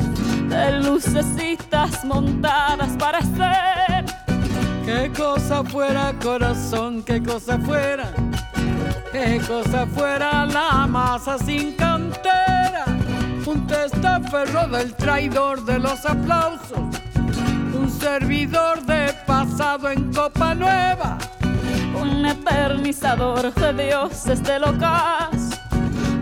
[0.47, 4.05] de lucecitas montadas para ser.
[4.85, 8.07] Qué cosa fuera corazón, qué cosa fuera,
[9.11, 12.52] qué cosa fuera la masa sin cantera,
[13.45, 16.79] un testaferro del traidor de los aplausos
[17.83, 21.17] un servidor de pasado en copa nueva,
[21.99, 25.57] un eternizador de dioses del ocaso,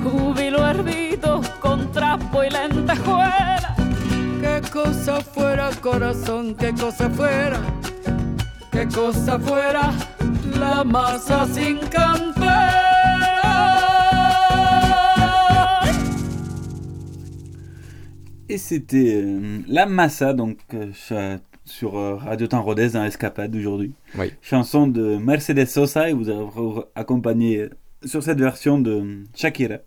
[0.04, 3.76] júbilo hervido con trapo y lentejuela.
[4.42, 7.60] Qué cosa fuera corazón, qué cosa fuera,
[8.72, 9.92] qué cosa fuera
[10.60, 12.61] la masa sin cantera.
[18.52, 20.92] Et c'était euh, La Massa, donc euh,
[21.64, 23.94] sur euh, Radio Temps Rodez dans Escapade aujourd'hui.
[24.42, 26.44] Chanson de Mercedes Sosa et vous avez
[26.96, 27.70] accompagné
[28.04, 29.78] sur cette version de Shakira.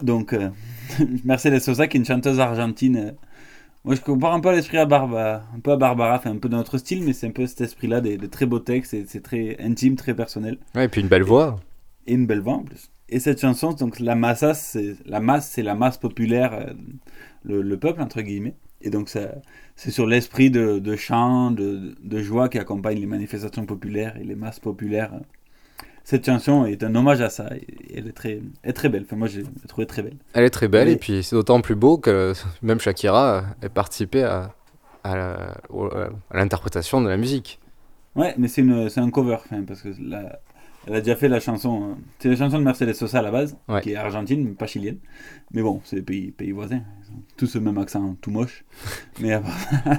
[0.00, 0.32] Donc
[1.24, 3.16] Mercedes Sosa qui est une chanteuse argentine.
[3.82, 6.36] moi je compare un peu à l'esprit à Barbara, un peu à Barbara, fait un
[6.36, 8.94] peu dans notre style, mais c'est un peu cet esprit-là, des, de très beaux textes,
[9.08, 10.58] c'est très intime, très personnel.
[10.76, 11.58] Ouais, et puis une belle voix.
[12.06, 12.92] Et une belle voix en plus.
[13.12, 16.74] Et cette chanson, donc la massa, c'est la masse, c'est la masse populaire,
[17.44, 18.54] le, peuple entre guillemets.
[18.80, 23.66] Et donc c'est sur l'esprit de, de chant, de, de, joie qui accompagne les manifestations
[23.66, 25.12] populaires et les masses populaires.
[26.04, 27.50] Cette chanson est un hommage à ça.
[27.94, 29.02] Elle est très, est très belle.
[29.04, 30.16] Enfin, moi, j'ai trouvé très belle.
[30.32, 32.32] Elle est très belle et, puis c'est d'autant plus beau que
[32.62, 34.54] même Shakira ait participé à,
[35.04, 35.52] à
[36.32, 37.60] l'interprétation de la musique.
[38.16, 38.62] Ouais, mais c'est
[38.98, 39.36] un cover,
[39.66, 40.40] parce que la,
[40.86, 41.82] Elle a déjà fait la chanson.
[41.82, 43.80] euh, C'est la chanson de Mercedes Sosa à la base, Ouais.
[43.82, 44.98] qui est argentine, mais pas chilienne.
[45.52, 46.80] Mais bon, c'est des pays, pays voisins.
[47.08, 48.64] Ils ont tous le même accent, tout moche.
[49.20, 49.42] Mais, ça-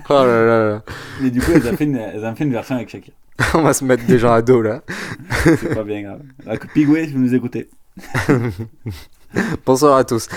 [0.09, 0.83] Oh là là là.
[1.21, 3.15] mais du coup, elles ont, fait une, elles ont fait une version avec Shakira.
[3.55, 4.81] On va se mettre des gens à dos là.
[5.43, 6.21] C'est pas bien grave.
[6.59, 7.69] Que Pigoué, si vous nous écoutez.
[9.65, 10.27] Bonsoir à tous.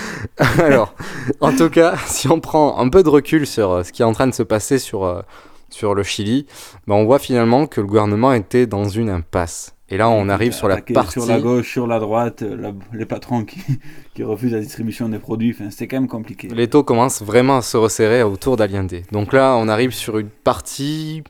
[0.59, 0.95] Alors,
[1.41, 4.05] en tout cas, si on prend un peu de recul sur euh, ce qui est
[4.05, 5.21] en train de se passer sur, euh,
[5.69, 6.47] sur le Chili,
[6.87, 9.75] ben, on voit finalement que le gouvernement était dans une impasse.
[9.89, 11.13] Et là, on arrive sur la partie...
[11.13, 13.59] Sur la gauche, sur la droite, euh, la- les patrons qui,
[14.13, 15.51] qui refusent la distribution des produits.
[15.57, 16.49] Enfin, c'était quand même compliqué.
[16.49, 19.01] Les taux commencent vraiment à se resserrer autour d'Allende.
[19.13, 21.23] Donc là, on arrive sur une partie,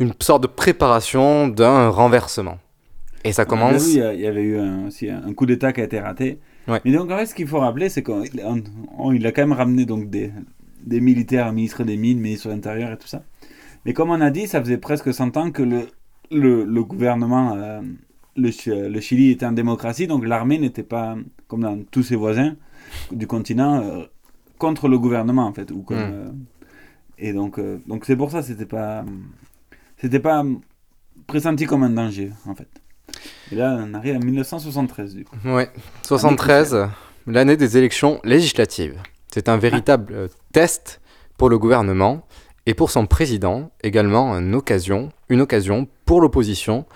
[0.00, 2.58] une sorte de préparation d'un renversement.
[3.24, 3.86] Et ça On a commence...
[3.88, 5.98] Il y, a- il y avait eu un, aussi un coup d'État qui a été
[5.98, 6.40] raté.
[6.68, 6.80] Ouais.
[6.84, 10.10] Mais donc, en fait, ce qu'il faut rappeler, c'est qu'il a quand même ramené donc,
[10.10, 10.30] des,
[10.84, 13.22] des militaires, ministre des Mines, ministre de l'Intérieur et tout ça.
[13.86, 15.88] Mais comme on a dit, ça faisait presque 100 ans que le,
[16.32, 17.80] le, le gouvernement, euh,
[18.36, 21.16] le, Chi- le Chili était en démocratie, donc l'armée n'était pas,
[21.48, 22.54] comme dans tous ses voisins
[23.10, 24.04] du continent, euh,
[24.58, 25.70] contre le gouvernement, en fait.
[25.70, 26.12] Ou comme, Mm.
[26.12, 26.30] euh,
[27.18, 29.04] et donc, donc c'est pour ça c'était pas,
[29.98, 30.44] c'était pas
[31.26, 32.68] pressenti comme un danger, en fait.
[33.50, 35.36] Et là, on arrive à 1973, du coup.
[35.44, 35.70] Ouais,
[36.02, 36.88] 73,
[37.26, 38.96] l'année des élections législatives.
[39.32, 41.00] C'est un véritable test
[41.36, 42.26] pour le gouvernement
[42.66, 45.08] et pour son président, également une occasion,
[46.04, 46.86] pour l'opposition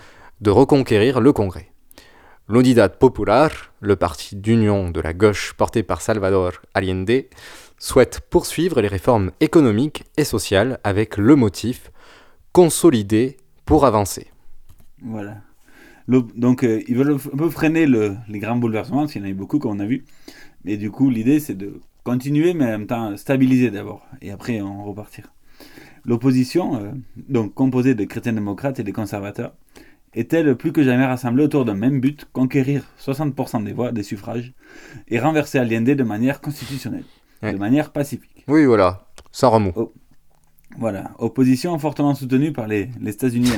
[0.41, 1.71] de reconquérir le Congrès.
[2.49, 7.25] L'Unidad Popular, le parti d'union de la gauche porté par Salvador Allende,
[7.77, 11.91] souhaite poursuivre les réformes économiques et sociales avec le motif
[12.53, 14.27] consolider pour avancer.
[15.01, 15.41] Voilà.
[16.07, 19.27] Donc, euh, ils veulent un peu freiner le- les grands bouleversements, parce qu'il y en
[19.27, 20.05] a eu beaucoup, comme on a vu.
[20.63, 24.61] Mais du coup, l'idée, c'est de continuer, mais en même temps stabiliser d'abord, et après,
[24.61, 25.33] on repartir.
[26.07, 26.91] L'opposition, euh,
[27.29, 29.53] donc composée de chrétiens démocrates et des conservateurs,
[30.13, 34.53] est-elle plus que jamais rassemblée autour d'un même but, conquérir 60% des voix, des suffrages,
[35.09, 37.03] et renverser Allende de manière constitutionnelle,
[37.43, 37.53] Ouais.
[37.53, 38.43] de manière pacifique.
[38.47, 39.73] Oui, voilà, sans remous.
[40.79, 43.51] Voilà, opposition fortement soutenue par les, les États-Unis.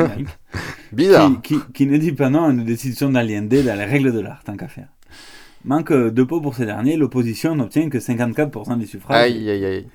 [0.92, 1.42] Bizarre.
[1.44, 4.20] Qui, qui, qui ne dit pas non à une décision d'Allende dans les règles de
[4.20, 4.88] l'art, tant qu'à faire.
[5.66, 9.22] Manque de peau pour ces derniers, l'opposition n'obtient que 54% des suffrages.
[9.24, 9.88] Aïe, aïe, aïe.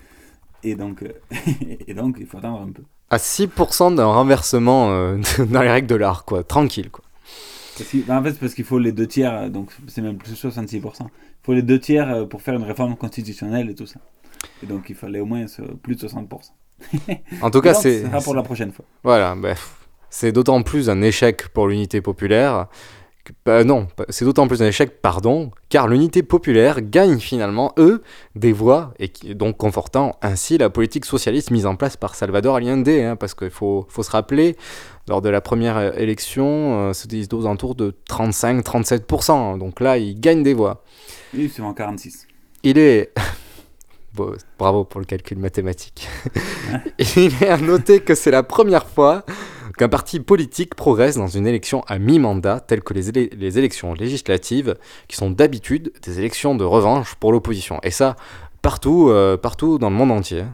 [0.64, 1.12] Et donc, euh,
[1.86, 2.82] et donc, il faut attendre un peu.
[3.10, 5.18] À 6% d'un renversement euh,
[5.50, 6.42] dans les règles de l'art, quoi.
[6.42, 7.04] Tranquille, quoi.
[7.76, 10.16] Parce bah, en fait, c'est parce qu'il faut les deux tiers, euh, donc c'est même
[10.16, 10.80] plus 66%.
[10.80, 11.08] Il
[11.42, 14.00] faut les deux tiers euh, pour faire une réforme constitutionnelle et tout ça.
[14.62, 15.44] Et donc, il fallait au moins
[15.82, 16.26] plus de 60%.
[17.42, 18.02] En tout cas, c'est.
[18.02, 18.84] Ça sera pour la prochaine fois.
[19.02, 19.76] Voilà, bref.
[20.10, 22.68] C'est d'autant plus un échec pour l'unité populaire.
[23.44, 28.02] Bah non, c'est d'autant plus un échec, pardon, car l'unité populaire gagne finalement, eux,
[28.34, 32.56] des voix, et qui, donc confortant ainsi la politique socialiste mise en place par Salvador
[32.56, 34.56] Allende, hein, parce qu'il faut, faut se rappeler,
[35.08, 40.20] lors de la première euh, élection, euh, c'était aux alentours de 35-37%, donc là, il
[40.20, 40.82] gagne des voix.
[41.34, 42.26] Oui, c'est en 46.
[42.62, 43.12] Il est.
[44.14, 46.08] Bon, bravo pour le calcul mathématique.
[47.16, 49.24] Il est à noter que c'est la première fois
[49.76, 54.76] qu'un parti politique progresse dans une élection à mi-mandat, telle que les, élections législatives,
[55.08, 57.80] qui sont d'habitude des élections de revanche pour l'opposition.
[57.82, 58.16] Et ça,
[58.62, 60.44] partout, euh, partout dans le monde entier.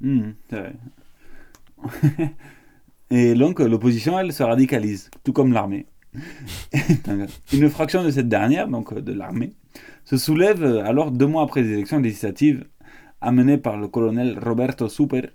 [0.00, 0.74] Vrai.
[3.10, 5.86] Et donc, euh, l'opposition, elle, se radicalise, tout comme l'armée.
[7.52, 9.52] Une fraction de cette dernière, donc euh, de l'armée,
[10.04, 12.64] se soulève alors deux mois après les élections législatives
[13.20, 15.30] amenées par le colonel Roberto Super.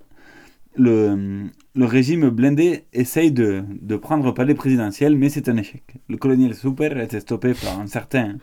[0.75, 1.43] Le,
[1.75, 5.83] le régime blindé essaye de, de prendre le palais présidentiel, mais c'est un échec.
[6.09, 8.35] Le colonel Super a été stoppé par un certain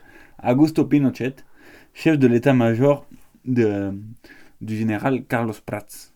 [0.47, 1.37] Augusto Pinochet,
[1.95, 3.07] chef de l'état-major
[4.61, 6.13] du général Carlos Prats.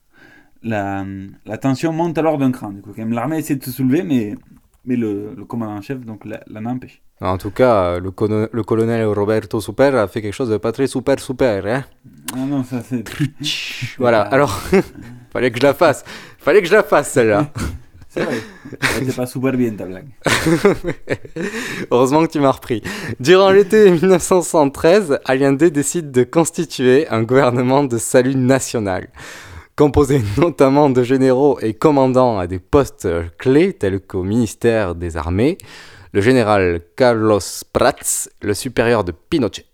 [0.63, 1.05] La,
[1.47, 2.73] la tension monte alors d'un cran.
[2.97, 4.35] L'armée essaie de se soulever, mais,
[4.85, 7.03] mais le, le commandant en chef donc, la- l'en empêche.
[7.21, 11.19] En tout cas, le colonel Roberto Super a fait quelque chose de pas très super
[11.21, 11.67] super.
[11.67, 11.85] Hein
[12.35, 13.05] Ah non, ça c'est.
[13.99, 14.61] voilà, alors,
[15.33, 16.05] fallait que je la fasse.
[16.39, 17.51] Fallait que je la fasse celle-là.
[18.09, 18.37] C'est vrai.
[18.81, 20.09] C'est pas super bien ta blague.
[21.91, 22.83] Heureusement que tu m'as repris.
[23.21, 29.09] Durant l'été 1973, Allende décide de constituer un gouvernement de salut national,
[29.77, 33.09] composé notamment de généraux et commandants à des postes
[33.39, 35.57] clés tels qu'au ministère des Armées,
[36.13, 37.41] le général Carlos
[37.73, 39.65] Prats, le supérieur de Pinochet.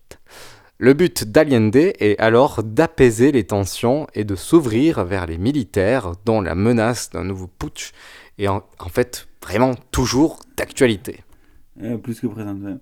[0.81, 6.41] Le but d'Allende est alors d'apaiser les tensions et de s'ouvrir vers les militaires dont
[6.41, 7.93] la menace d'un nouveau putsch
[8.39, 11.25] est en, en fait vraiment toujours d'actualité.
[11.83, 12.61] Euh, plus que présente.
[12.63, 12.77] ouais.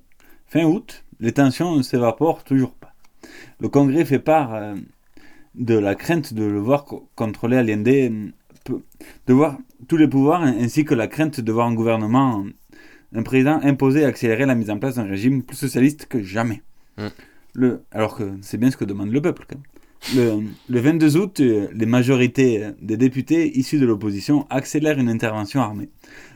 [0.47, 2.93] Fin août, les tensions ne s'évaporent toujours pas.
[3.61, 4.75] Le Congrès fait part euh,
[5.55, 8.31] de la crainte de le voir co- contrôler Allende, euh,
[9.27, 9.57] de voir
[9.89, 12.45] tous les pouvoirs, ainsi que la crainte de voir un gouvernement
[13.15, 16.63] un président imposé à accélérer la mise en place d'un régime plus socialiste que jamais.
[16.99, 17.07] Mm.
[17.59, 19.47] Le, alors que c'est bien ce que demande le peuple.
[19.49, 19.65] Quand même.
[20.15, 25.09] Le, le 22 août, euh, les majorités euh, des députés issus de l'opposition accélèrent une
[25.09, 25.89] intervention armée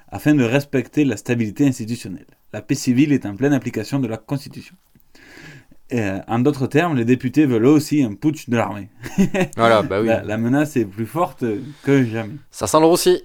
[0.09, 2.27] afin de respecter la stabilité institutionnelle.
[2.55, 4.75] La paix civile est en pleine application de la Constitution.
[5.93, 8.89] Euh, en d'autres termes, les députés veulent aussi un putsch de l'armée.
[9.59, 10.07] Voilà, bah oui.
[10.07, 11.45] La, la menace est plus forte
[11.83, 12.37] que jamais.
[12.51, 13.23] Ça sent le roussi.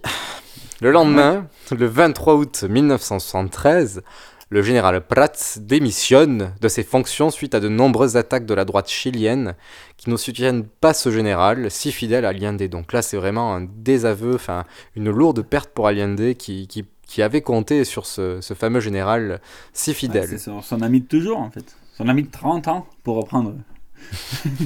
[0.81, 4.03] Le lendemain, le 23 août 1973,
[4.49, 8.89] le général Prats démissionne de ses fonctions suite à de nombreuses attaques de la droite
[8.89, 9.55] chilienne
[9.97, 12.63] qui ne soutiennent pas ce général si fidèle à Allende.
[12.63, 14.65] Donc là, c'est vraiment un désaveu, enfin
[14.95, 19.41] une lourde perte pour Allende qui, qui, qui avait compté sur ce, ce, fameux général
[19.73, 20.23] si fidèle.
[20.23, 21.75] Ouais, c'est son, son, ami de toujours en fait.
[21.93, 23.53] Son ami de 30 ans, pour reprendre.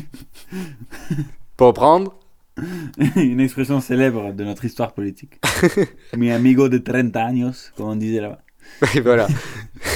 [1.57, 2.15] pour reprendre
[3.15, 5.39] Une expression célèbre de notre histoire politique.
[6.17, 8.41] Mi amigo de 30 años, comme on disait là-bas.
[9.03, 9.27] Voilà.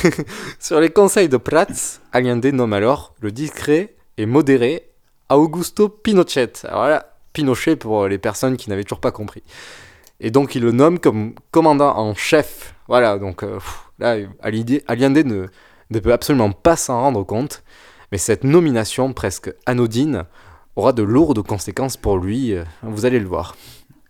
[0.59, 4.89] Sur les conseils de Prats, Allende nomme alors le discret et modéré
[5.29, 6.51] Augusto Pinochet.
[6.65, 9.43] Alors là, Pinochet pour les personnes qui n'avaient toujours pas compris.
[10.19, 12.75] Et donc il le nomme comme commandant en chef.
[12.87, 13.59] Voilà, donc euh,
[13.99, 15.47] là, Allende ne,
[15.89, 17.63] ne peut absolument pas s'en rendre compte.
[18.11, 20.25] Mais cette nomination presque anodine
[20.75, 22.55] aura de lourdes conséquences pour lui.
[22.83, 23.55] Vous allez le voir.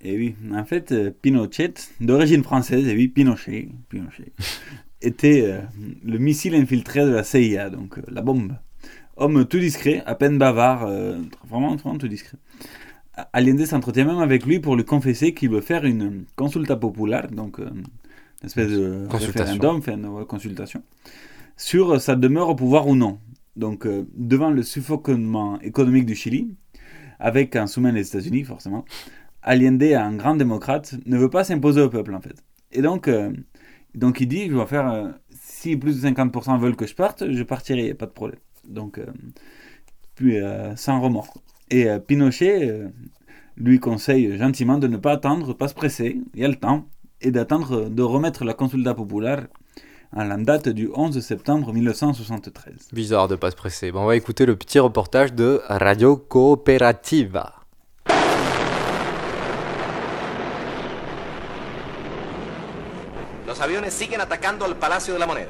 [0.04, 4.34] Et oui, en fait, euh, Pinochet, d'origine française, et oui, Pinochet, Pinochet
[5.02, 5.62] était euh,
[6.04, 8.54] le missile infiltré de la CIA, donc euh, la bombe.
[9.16, 12.38] Homme tout discret, à peine bavard, euh, vraiment, vraiment tout discret.
[13.32, 17.60] Allende s'entretient même avec lui pour lui confesser qu'il veut faire une consulta populaire, donc
[17.60, 17.86] une
[18.44, 20.82] espèce de référendum, enfin, une consultation,
[21.56, 23.20] sur sa demeure au pouvoir ou non.
[23.56, 23.88] Donc,
[24.18, 26.56] devant le suffoquement économique du Chili,
[27.20, 28.84] avec un soutien des États-Unis, forcément,
[29.44, 32.44] Allende, un grand démocrate, ne veut pas s'imposer au peuple, en fait.
[32.72, 33.32] Et donc, euh,
[33.94, 37.30] donc il dit, je vais faire, euh, si plus de 50% veulent que je parte,
[37.30, 38.40] je partirai, pas de problème.
[38.68, 39.06] Donc, euh,
[40.16, 40.38] puis,
[40.76, 41.42] sans remords.
[41.72, 42.84] Et Pinochet
[43.58, 46.86] lui conseille gentiment de ne pas attendre, pas se presser, il y a le temps,
[47.20, 49.48] et d'attendre de remettre la consulta populaire
[50.16, 52.90] à la date du 11 septembre 1973.
[52.94, 53.92] Bizarre de pas se presser.
[53.92, 57.63] Bon, on va écouter le petit reportage de Radio Cooperativa.
[63.54, 65.50] Los aviones siguen atacando al Palacio de la Moneda.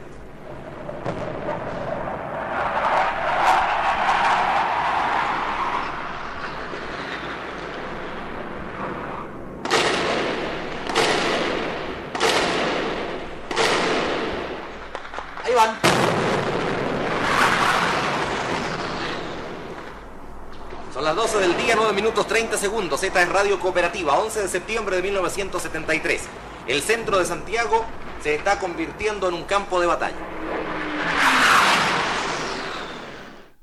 [22.03, 23.01] Minutos 30 segundos.
[23.01, 26.23] Esta es Radio Cooperativa, 11 de septiembre de 1973.
[26.67, 27.85] El centro de Santiago
[28.21, 30.17] se está convirtiendo en un campo de batalla.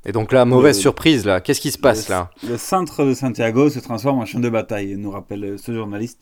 [0.07, 3.05] Et donc là, mauvaise le, surprise là, qu'est-ce qui se passe le, là Le centre
[3.05, 6.21] de Santiago se transforme en champ de bataille, nous rappelle ce journaliste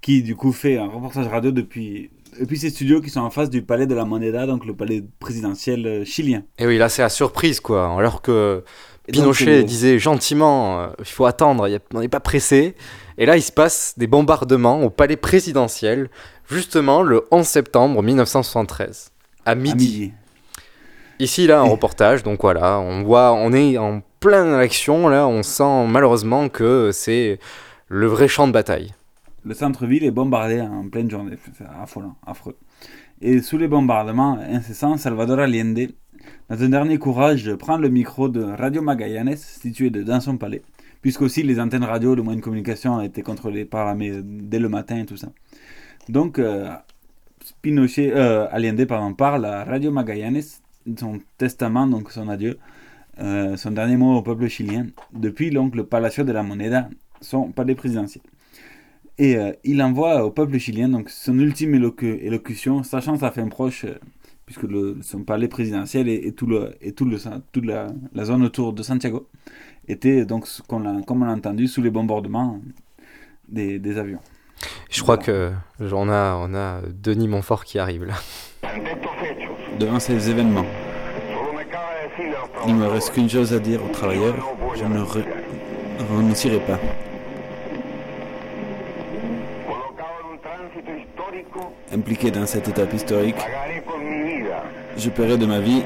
[0.00, 3.48] qui du coup fait un reportage radio depuis, depuis ses studios qui sont en face
[3.48, 6.42] du palais de la Moneda, donc le palais présidentiel chilien.
[6.58, 8.64] Et oui, là c'est la surprise quoi, alors que
[9.12, 12.74] Pinochet donc, disait gentiment, euh, il faut attendre, on n'est pas pressé.
[13.18, 16.08] Et là, il se passe des bombardements au palais présidentiel,
[16.48, 19.10] justement le 11 septembre 1973,
[19.44, 19.70] à midi.
[19.70, 20.12] À midi.
[21.20, 25.42] Ici, là, un reportage, donc voilà, on voit, on est en pleine action, là, on
[25.42, 27.38] sent malheureusement que c'est
[27.88, 28.92] le vrai champ de bataille.
[29.44, 32.56] Le centre-ville est bombardé en pleine journée, c'est affolant, affreux.
[33.20, 35.90] Et sous les bombardements incessants, Salvador Allende,
[36.48, 40.62] dans un dernier courage, prend le micro de Radio Magallanes, situé dans son palais,
[41.02, 44.98] puisqu'aussi les antennes radio, le moyen de communication étaient contrôlés par l'armée dès le matin
[44.98, 45.28] et tout ça.
[46.08, 46.70] Donc, euh,
[47.62, 50.42] Pinochet, euh, Allende pardon, parle à Radio Magallanes,
[50.98, 52.58] son testament, donc son adieu,
[53.20, 56.88] euh, son dernier mot au peuple chilien, depuis donc, le Palacio de la Moneda,
[57.20, 58.22] son palais présidentiel.
[59.18, 63.46] Et euh, il envoie au peuple chilien donc, son ultime élocu élocution, sachant sa fin
[63.48, 63.94] proche, euh,
[64.54, 67.18] puisque le, son palais présidentiel et, et, tout le, et tout le,
[67.52, 69.28] toute la, la, zone autour de Santiago
[69.88, 72.60] était, donc, comme on l'a entendu, sous les bombardements
[73.48, 74.20] des, des avions.
[74.90, 75.50] Je crois voilà.
[75.80, 78.14] que on a, on a Denis Montfort qui arrive là.
[79.78, 80.66] Devant ces événements,
[82.66, 84.36] il me reste qu'une chose à dire aux travailleurs,
[84.76, 86.78] je ne re pas.
[91.92, 93.36] Impliqué dans cette étape historique,
[94.96, 95.82] je paierai de ma vie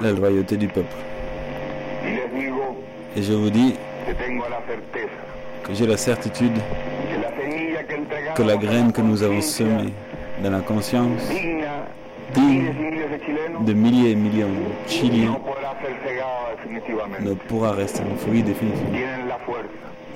[0.00, 0.96] la loyauté du peuple.
[3.16, 3.74] Et je vous dis
[5.64, 6.56] que j'ai la certitude
[8.34, 9.92] que la graine que nous avons semée
[10.42, 11.28] dans la conscience
[12.34, 12.72] digne
[13.66, 15.36] de milliers et millions de Chiliens
[17.20, 18.98] ne pourra rester enfoui définitivement.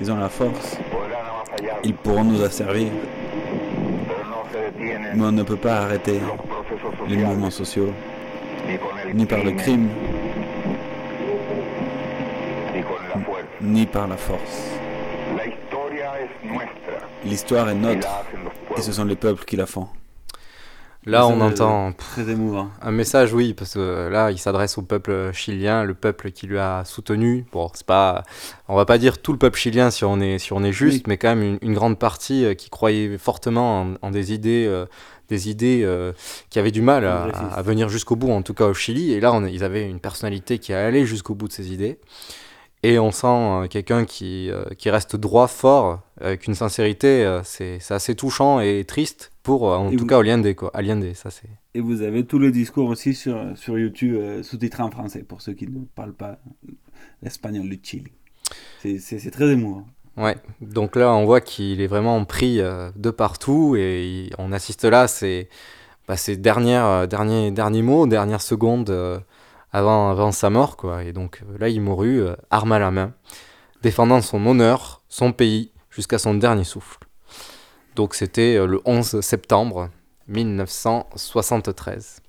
[0.01, 0.77] Ils ont la force,
[1.83, 2.87] ils pourront nous asservir,
[4.79, 6.19] mais on ne peut pas arrêter
[7.07, 7.91] les mouvements sociaux,
[9.13, 9.89] ni par le crime,
[13.61, 14.71] ni par la force.
[17.23, 18.07] L'histoire est notre,
[18.77, 19.87] et ce sont les peuples qui la font.
[21.05, 22.69] Là, on entend très émouvant.
[22.81, 26.57] un message, oui, parce que là, il s'adresse au peuple chilien, le peuple qui lui
[26.57, 27.45] a soutenu.
[27.51, 28.23] Bon, c'est pas,
[28.67, 31.05] on va pas dire tout le peuple chilien si on est, si on est juste,
[31.05, 34.87] mais quand même une, grande partie euh, qui croyait fortement en, des idées, euh,
[35.29, 36.13] des idées euh,
[36.49, 39.13] qui avaient du mal à, venir jusqu'au bout, en tout cas au Chili.
[39.13, 41.99] Et là, on, ils avaient une personnalité qui allait jusqu'au bout de ces idées.
[42.83, 47.39] Et on sent quelqu'un qui, qui reste droit, fort, avec une sincérité.
[47.43, 50.71] c'est assez touchant et triste pour, euh, en tout cas, Allende, quoi.
[50.73, 51.47] Allende, ça c'est.
[51.75, 55.41] Et vous avez tout le discours aussi sur, sur YouTube euh, sous-titré en français, pour
[55.41, 56.39] ceux qui ne parlent pas
[57.21, 58.11] l'espagnol du Chili.
[58.81, 59.85] C'est très émouvant.
[60.17, 64.85] Ouais, donc là on voit qu'il est vraiment pris euh, de partout et on assiste
[64.85, 65.07] là
[66.07, 69.23] bah, ses dernières, derniers, derniers mots, dernières secondes
[69.73, 70.77] avant, avant sa mort.
[70.77, 71.03] Quoi.
[71.03, 73.11] Et donc là il mourut, arme à la main,
[73.81, 76.99] défendant son honneur, son pays, jusqu'à son dernier souffle.
[77.95, 79.89] Donc c'était euh, le 11 septembre
[80.27, 82.21] 1973.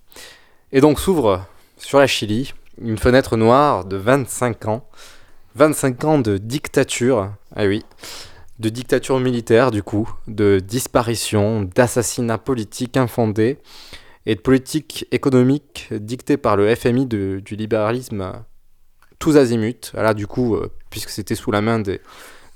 [0.72, 1.44] Et donc s'ouvre
[1.76, 4.88] sur la Chili une fenêtre noire de 25 ans.
[5.56, 7.82] 25 ans de dictature, ah oui,
[8.58, 13.56] de dictature militaire du coup, de disparition, d'assassinats politiques infondés
[14.26, 18.32] et de politique économique dictée par le FMI du libéralisme
[19.18, 19.92] tous azimuts.
[19.94, 22.00] Là du coup, euh, puisque c'était sous la main des,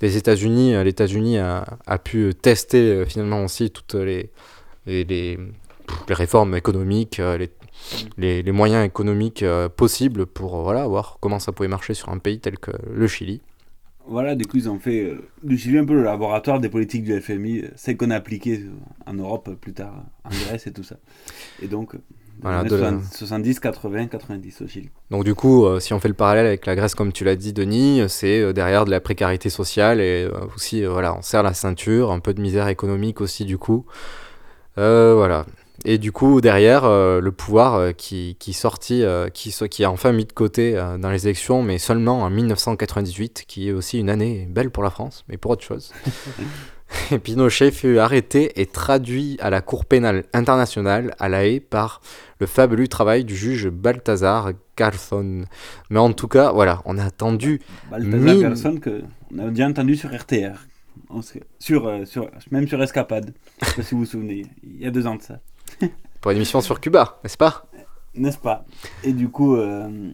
[0.02, 4.30] États-Unis, euh, les États-Unis a, pu tester euh, finalement aussi toutes les,
[4.84, 5.38] les, les,
[6.10, 7.46] réformes économiques, euh,
[8.16, 9.44] les, les, moyens économiques
[9.76, 13.40] possibles pour voilà, voir comment ça pouvait marcher sur un pays tel que le Chili.
[14.06, 15.12] Voilà, du coup, ils ont fait
[15.42, 18.64] du Chili un peu le laboratoire des politiques du FMI, celles qu'on a appliquées
[19.06, 20.96] en Europe plus tard, en Grèce et tout ça.
[21.62, 21.94] Et donc,
[22.42, 22.64] voilà,
[23.12, 24.90] 70, 80, 90 au Chili.
[25.10, 27.36] Donc du coup, euh, si on fait le parallèle avec la Grèce, comme tu l'as
[27.36, 31.42] dit, Denis, c'est euh, derrière de la précarité sociale et euh, aussi, voilà, on serre
[31.42, 33.84] la ceinture, un peu de misère économique aussi du coup.
[34.76, 35.46] voilà.
[35.84, 39.02] Et du coup, derrière, le pouvoir qui, qui, sortit,
[39.32, 43.68] qui, qui a enfin mis de côté dans les élections, mais seulement en 1998, qui
[43.68, 45.92] est aussi une année belle pour la France, mais pour autre chose.
[47.22, 52.00] Pinochet fut arrêté et traduit à la Cour pénale internationale à La Haye par
[52.38, 55.44] le fabuleux travail du juge Balthazar Garzón.
[55.90, 57.60] Mais en tout cas, voilà, on a attendu.
[57.90, 59.02] Balthazar Garzón, que
[59.34, 60.66] on a déjà entendu sur RTR,
[61.58, 63.34] sur, euh, sur, même sur Escapade,
[63.82, 65.40] si vous vous souvenez, il y a deux ans de ça.
[66.20, 67.66] Pour une émission sur Cuba, n'est-ce pas?
[68.14, 68.64] N'est-ce pas?
[69.04, 69.56] Et du coup.
[69.56, 70.12] Euh,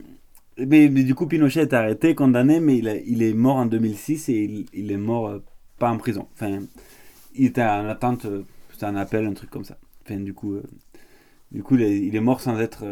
[0.59, 4.45] mais, du coup, Pinochet est arrêté, condamné, mais il, il est mort en 2006 et
[4.45, 5.45] il, il est mort euh,
[5.79, 6.29] pas en prison.
[6.35, 6.61] Enfin,
[7.35, 8.43] il était en attente, euh,
[8.73, 9.77] c'était un appel, un truc comme ça.
[10.05, 10.63] Enfin, du coup, euh,
[11.53, 12.85] du coup il est, mort sans être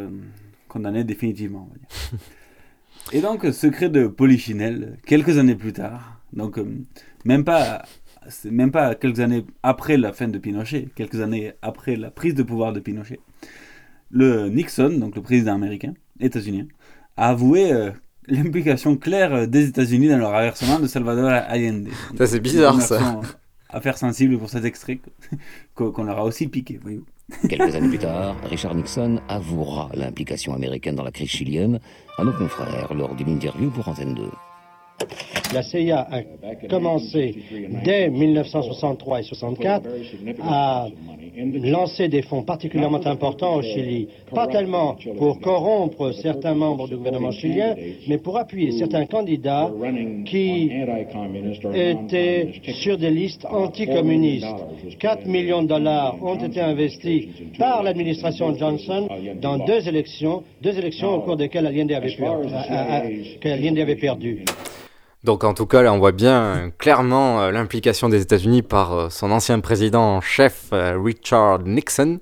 [0.69, 1.71] condamné définitivement.
[3.13, 6.59] Et donc, secret de Polichinelle, quelques années plus tard, donc
[7.25, 7.85] même pas,
[8.51, 12.43] même pas quelques années après la fin de Pinochet, quelques années après la prise de
[12.43, 13.21] pouvoir de Pinochet,
[14.11, 16.67] le Nixon, donc le président américain, états-unien,
[17.17, 17.73] a avoué
[18.29, 21.89] l'implication claire des États-Unis dans le renversement de Salvador Allende.
[22.17, 23.21] Ça, c'est bizarre, ça.
[23.69, 25.01] Affaire sensible pour cet extrait
[25.75, 27.07] qu'on leur a aussi piqué, voyez-vous.
[27.49, 31.81] Quelques années plus tard, Richard Nixon avouera l'implication américaine dans la crise chilienne
[32.19, 34.23] à nos confrères lors d'une interview pour Antenne 2.
[35.53, 36.23] La CIA a
[36.69, 37.35] commencé
[37.85, 39.89] dès 1963 et 64
[40.43, 40.89] à
[41.63, 47.31] lancer des fonds particulièrement importants au Chili, pas tellement pour corrompre certains membres du gouvernement
[47.31, 47.75] chilien,
[48.09, 49.71] mais pour appuyer certains candidats
[50.27, 50.71] qui
[51.75, 54.47] étaient sur des listes anticommunistes.
[54.99, 57.27] 4 millions de dollars ont été investis
[57.59, 59.09] par l'administration Johnson
[59.41, 64.45] dans deux élections, deux élections au cours desquelles Allende avait, avait perdu.
[65.25, 68.93] Donc en tout cas, là, on voit bien euh, clairement euh, l'implication des États-Unis par
[68.93, 72.21] euh, son ancien président en chef Richard Nixon.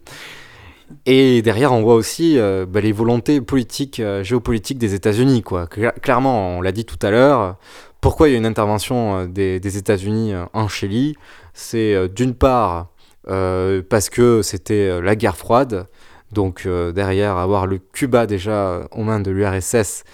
[1.06, 2.38] Et derrière, on voit aussi
[2.68, 5.42] bah, les volontés politiques, géopolitiques des États-Unis.
[5.42, 5.66] Quoi.
[5.66, 7.56] clairement, on l'a dit tout à l'heure,
[8.02, 11.16] pourquoi il y a une intervention des, des États-Unis en Chili?
[11.54, 12.88] C'est d'une part
[13.26, 15.86] parce que c'était la guerre froide.
[16.30, 20.04] Donc derrière, avoir le Cuba déjà aux mains de l'URSS,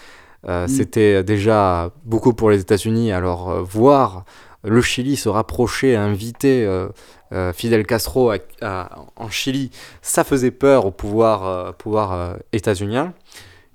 [0.47, 0.69] euh, mm.
[0.69, 3.13] C'était déjà beaucoup pour les États-Unis.
[3.13, 4.25] Alors, euh, voir
[4.65, 8.33] le Chili se rapprocher, inviter euh, Fidel Castro
[8.63, 9.71] en Chili,
[10.03, 13.13] ça faisait peur au pouvoir, pouvoir états-unien.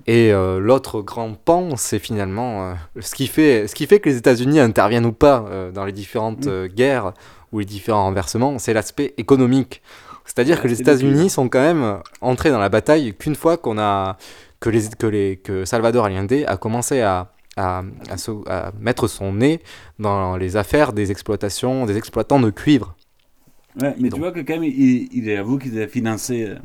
[0.07, 4.59] Et l'autre grand pan, c'est finalement ce, qui fait, ce qui fait que les États-Unis
[4.59, 6.67] interviennent ou pas dans les différentes mm.
[6.67, 7.13] guerres
[7.53, 9.81] ou les différents renversements, c'est l'aspect économique.
[10.25, 14.17] C'est-à-dire que les États-Unis sont quand même entrés dans la bataille qu'une fois qu'on a
[14.63, 17.83] que, les, que, les, que Salvador Allende a commencé à, à,
[18.47, 19.59] à, mettre son nez
[19.99, 22.95] dans les affaires des exploitations, des exploitants de cuivre.
[23.81, 26.55] Ouais, mais tu vois que quand même, il, il avoue qu'il a financé euh,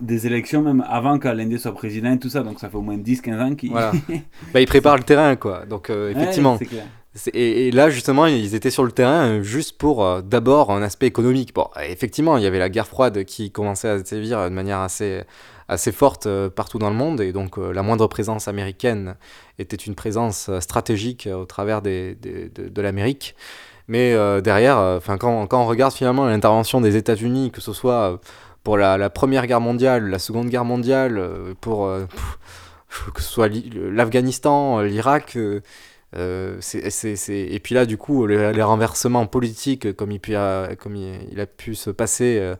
[0.00, 2.96] des élections même avant qu'Allende soit président et tout ça, donc ça fait au moins
[2.96, 3.72] 10-15 ans qu'il...
[3.72, 3.92] Voilà.
[4.54, 5.66] bah, il prépare le terrain, quoi.
[5.66, 6.56] Donc, euh, effectivement.
[6.56, 6.86] Ouais, clair.
[7.34, 11.54] Et, là, justement, ils étaient sur le terrain juste pour euh, d'abord un aspect économique.
[11.54, 15.24] Bon, effectivement, il y avait la guerre froide qui commençait à sévir de manière assez,
[15.72, 19.16] assez forte euh, partout dans le monde, et donc la moindre présence américaine
[19.58, 22.16] était une présence stratégique au travers de,
[22.76, 23.34] l'Amérique.
[23.88, 28.20] Mais derrière, quand, on regarde finalement l'intervention des États-Unis, que ce soit
[28.64, 31.20] pour la, la, Première Guerre mondiale, la Seconde Guerre mondiale,
[31.60, 31.90] pour
[33.14, 35.36] que ce soit l'Afghanistan, l'Irak
[36.14, 36.60] euh,
[37.28, 41.74] et puis là, du coup, les, renversements politiques, comme il, a, comme il, a pu
[41.74, 42.54] se passer euh,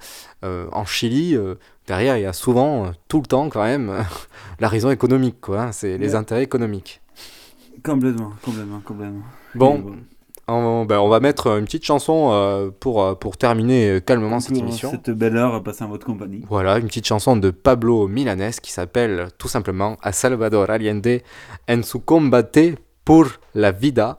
[0.44, 1.36] euh, en Chili,
[1.86, 3.92] derrière, il y a souvent, tout le temps quand même,
[4.61, 5.62] la raison économique, quoi.
[5.62, 7.00] Hein, c'est les intérêts économiques.
[7.84, 9.22] Complètement, complètement, complètement.
[9.55, 9.96] Bon,
[10.48, 14.90] on, ben, on, va mettre une petite chanson pour, pour terminer calmement cette émission.
[14.90, 16.44] Cette belle heure passée en votre compagnie.
[16.48, 21.20] Voilà, une petite chanson de Pablo Milanes qui s'appelle tout simplement A Salvador Allende
[21.68, 24.18] en su combate pour la vida.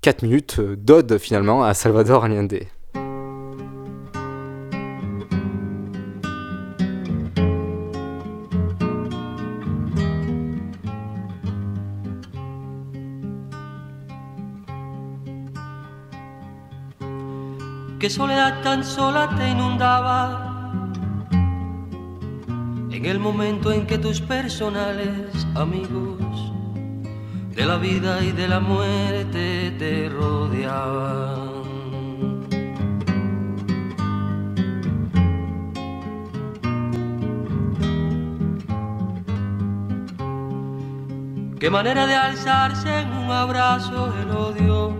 [0.00, 2.68] 4 minutes d'ode finalement à Salvador Allende.
[17.98, 20.52] Que soledad tan sola te inundaba
[22.90, 26.43] en el momento en que tus personales amigos
[27.54, 31.54] de la vida y de la muerte te rodeaban.
[41.60, 44.92] Qué manera de alzarse en un abrazo el odio,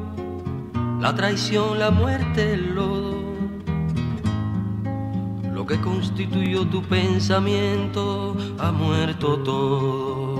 [1.01, 3.23] la traición, la muerte, el lodo.
[5.53, 10.34] Lo que constituyó tu pensamiento ha muerto todo.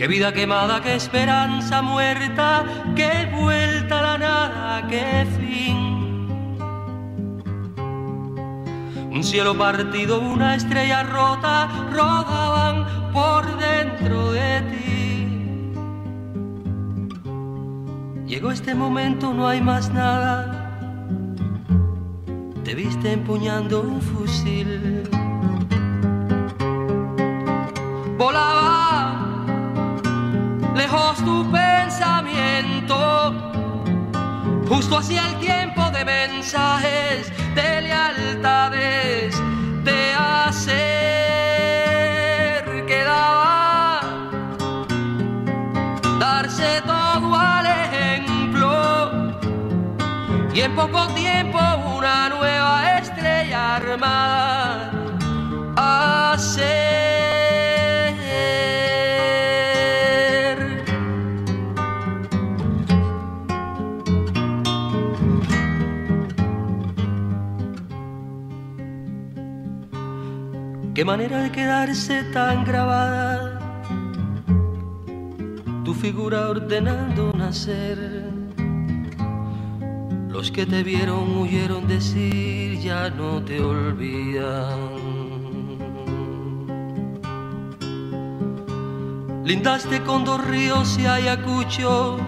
[0.00, 2.64] Qué vida quemada, qué esperanza muerta,
[2.96, 5.76] qué vuelta a la nada, qué fin.
[9.12, 15.72] Un cielo partido, una estrella rota, rodaban por dentro de ti.
[18.26, 20.96] Llegó este momento, no hay más nada.
[22.64, 25.02] Te viste empuñando un fusil.
[28.16, 29.19] Volaba
[30.80, 32.96] lejos tu pensamiento,
[34.66, 39.34] justo hacia el tiempo de mensajes, de lealtades,
[39.84, 40.70] de hacer
[42.86, 44.00] quedaba
[46.18, 48.70] darse todo al ejemplo.
[50.54, 51.58] Y en poco tiempo
[51.98, 54.99] una nueva estrella armada
[71.00, 73.58] Qué manera de quedarse tan grabada,
[75.82, 77.96] tu figura ordenando nacer.
[80.28, 84.78] Los que te vieron huyeron decir ya no te olvidan.
[89.42, 92.18] Lindaste con dos ríos y Ayacucho,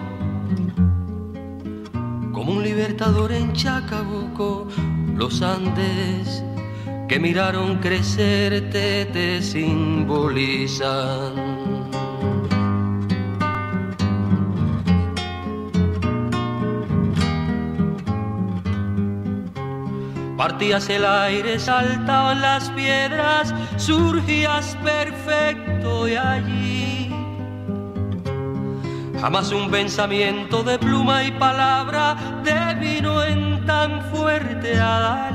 [2.31, 4.67] como un libertador en Chacabuco,
[5.15, 6.43] los Andes
[7.07, 10.83] que miraron crecerte te simbolizan.
[20.37, 27.09] Partías el aire, saltaban las piedras, surgías perfecto de allí.
[29.21, 35.29] Jamás un pensamiento de pluma y palabra devino en tan fuerte a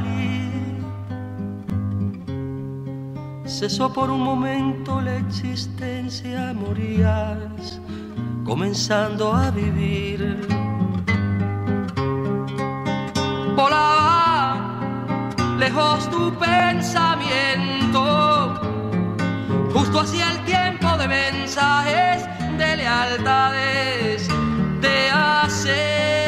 [3.49, 7.81] cesó por un momento la existencia, morías
[8.45, 10.47] comenzando a vivir.
[13.57, 14.79] Volaba
[15.59, 18.01] lejos tu pensamiento,
[19.73, 22.29] justo hacia el tiempo de mensajes
[22.59, 24.29] de lealtades,
[24.81, 26.28] de hacer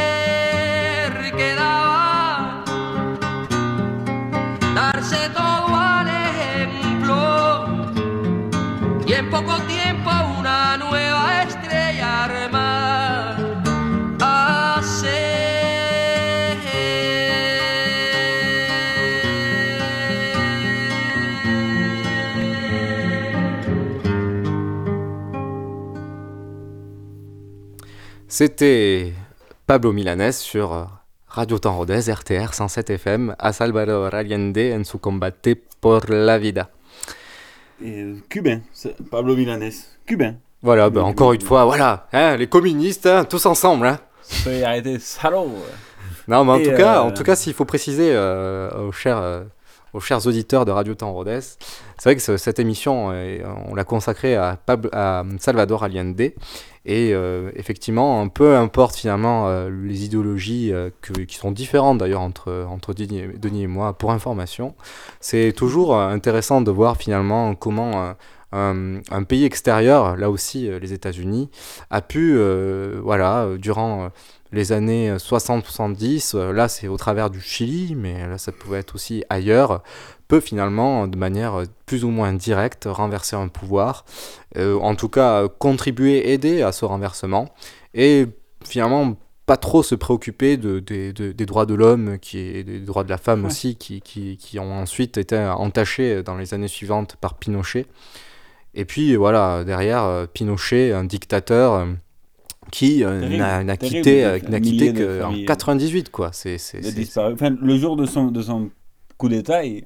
[28.41, 29.12] C'était
[29.66, 30.84] Pablo Milanés sur euh,
[31.28, 36.70] Radio Temps Rodez, RTR 107 FM, a Salvador Allende en su combate por la vida.
[37.84, 38.62] Et, euh, cubain,
[39.11, 39.74] Pablo Milanés,
[40.07, 40.36] cubain.
[40.62, 43.86] Voilà, ben, encore une fois, voilà, hein, les communistes, hein, tous ensemble.
[43.86, 44.01] Hein.
[44.64, 45.51] arrêter, salaud
[46.26, 48.93] Non, mais en Et, tout cas, euh, en tout cas, s'il faut préciser euh, aux
[48.93, 49.43] chers, euh,
[49.93, 53.38] aux chers auditeurs de Radio Temps Rodez, c'est vrai que ce- cette émission, euh,
[53.68, 54.59] on l'a consacrée à,
[54.93, 56.20] à Salvador Allende.
[56.86, 60.72] Et euh, effectivement, peu importe finalement euh, les idéologies
[61.03, 63.18] que- qui sont différentes d'ailleurs entre, Denis,
[63.62, 64.74] et- moi, pour information,
[65.20, 68.14] c'est toujours intéressant de voir finalement comment
[68.53, 71.51] un, pays extérieur, là aussi les États-Unis,
[71.91, 72.38] a pu,
[73.03, 74.09] voilà, durant
[74.53, 78.94] les années 60-70, euh, là c'est au travers du Chili, mais là ça pouvait être
[78.94, 79.82] aussi ailleurs,
[80.28, 84.05] peut finalement, de manière euh, plus ou moins directe, renverser un pouvoir,
[84.57, 87.48] euh, en tout cas euh, contribuer, aider à ce renversement,
[87.94, 88.26] et
[88.64, 92.78] finalement pas trop se préoccuper de, des- de- des droits de l'homme qui et des
[92.78, 93.46] droits de la femme Ouais.
[93.48, 97.86] aussi, qui, qui, qui ont ensuite été entachés dans les années suivantes par Pinochet.
[98.74, 101.86] Et puis voilà, derrière euh, Pinochet, un dictateur euh,
[102.70, 106.30] qui euh, n'a quitté, euh, n'a quitté de qu'en familles, euh, 98, quoi.
[106.32, 106.56] C'est.
[107.16, 108.70] Enfin, le jour de son, de son
[109.16, 109.84] coup d'État, il,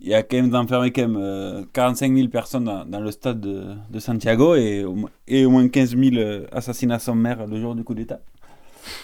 [0.00, 3.10] il y a quand même enfermé quand même euh, 45 000 personnes dans, dans le
[3.10, 4.84] stade de, de Santiago et
[5.28, 8.20] et au moins 15 000 euh, assassinats sommaires le jour du coup d'État.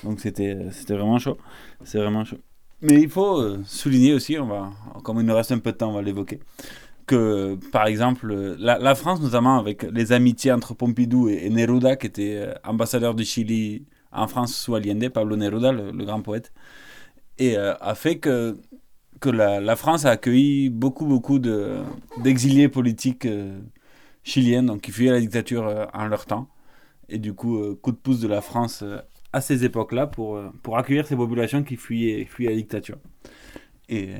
[0.05, 1.37] Donc c'était c'était vraiment chaud.
[1.85, 2.39] C'est vraiment chaud.
[2.83, 4.71] Mais il faut souligner aussi, on va,
[5.03, 6.41] comme il nous reste un peu de temps, on va l'évoquer,
[7.07, 12.07] que par exemple, la, France, notamment avec les amitiés entre Pompidou et, et Neruda, qui
[12.07, 16.53] était euh, ambassadeur du Chili en France sous Allende, Pablo Neruda, le, grand poète,
[17.39, 18.57] et euh, a fait que,
[19.21, 21.83] que la, France a accueilli beaucoup, beaucoup de-
[22.23, 23.61] d'exiliés politiques euh,
[24.25, 26.49] chiliens, donc qui fuyaient la dictature euh, en leur temps.
[27.09, 28.85] Et du coup, coup de pouce de la France
[29.33, 32.99] à ces époques-là pour, pour accueillir ces populations qui fuyaient, fuyaient la dictature.
[33.89, 34.19] Et euh,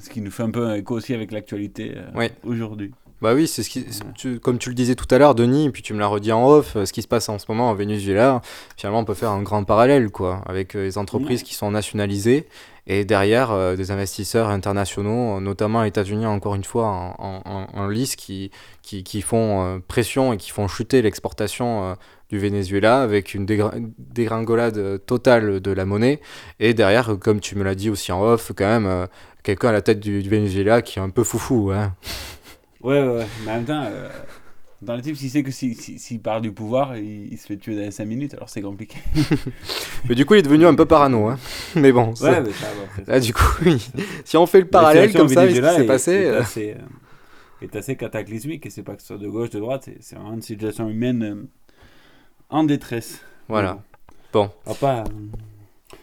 [0.00, 2.30] ce qui nous fait un peu un écho aussi avec l'actualité euh, Ouais.
[2.44, 2.92] aujourd'hui.
[3.20, 5.70] Bah oui, c'est ce qui, tu- comme tu le disais tout à l'heure, Denis, et
[5.70, 7.72] puis tu me l'as redit en off, euh, ce qui se passe en ce moment
[7.72, 8.42] au Venezuela,
[8.76, 12.46] finalement on peut faire un grand parallèle, quoi, avec les entreprises qui sont nationalisées
[12.86, 17.88] et derrière euh, des investisseurs internationaux, notamment États-Unis encore une fois en, en- en- en
[17.88, 18.52] lice, qui,
[18.82, 21.96] qui, qui font euh, pression et qui font chuter l'exportation
[22.30, 26.20] du Venezuela avec une dégringolade euh, totale de la monnaie
[26.60, 29.06] et derrière, euh, comme tu me l'as dit aussi en off, quand même euh,
[29.42, 31.94] quelqu'un à la tête du, du Venezuela qui est un peu foufou, hein.
[32.80, 33.26] Ouais, ouais, ouais.
[33.44, 34.08] Mais en même temps, euh,
[34.82, 37.56] dans le type, s'il sait que s'il si, part du pouvoir, il, il se fait
[37.56, 38.98] tuer dans les 5 minutes, alors c'est compliqué.
[40.08, 41.26] Mais du coup, il est devenu un peu parano.
[41.26, 41.38] Hein.
[41.74, 43.64] Mais bon, ça- Ouais, mais ça va, après, ça là, du coup,
[44.24, 46.12] si on fait le parallèle comme ça, avec ce qui s'est Venezuela passé.
[46.12, 49.58] est, assez, euh, est assez cataclysmique, et c'est pas que ce soit de gauche, de
[49.58, 51.48] droite, c'est- vraiment une situation humaine
[52.50, 53.20] en détresse.
[53.48, 53.82] Voilà.
[54.32, 54.50] Bon.
[54.80, 55.04] Pas, euh,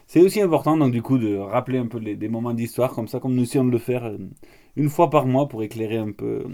[0.07, 3.07] C'est aussi important, donc, du coup, de rappeler un peu les- des moments d'histoire, comme
[3.07, 4.17] ça, comme nous essayons de le faire euh,
[4.75, 6.45] une fois par mois pour éclairer un peu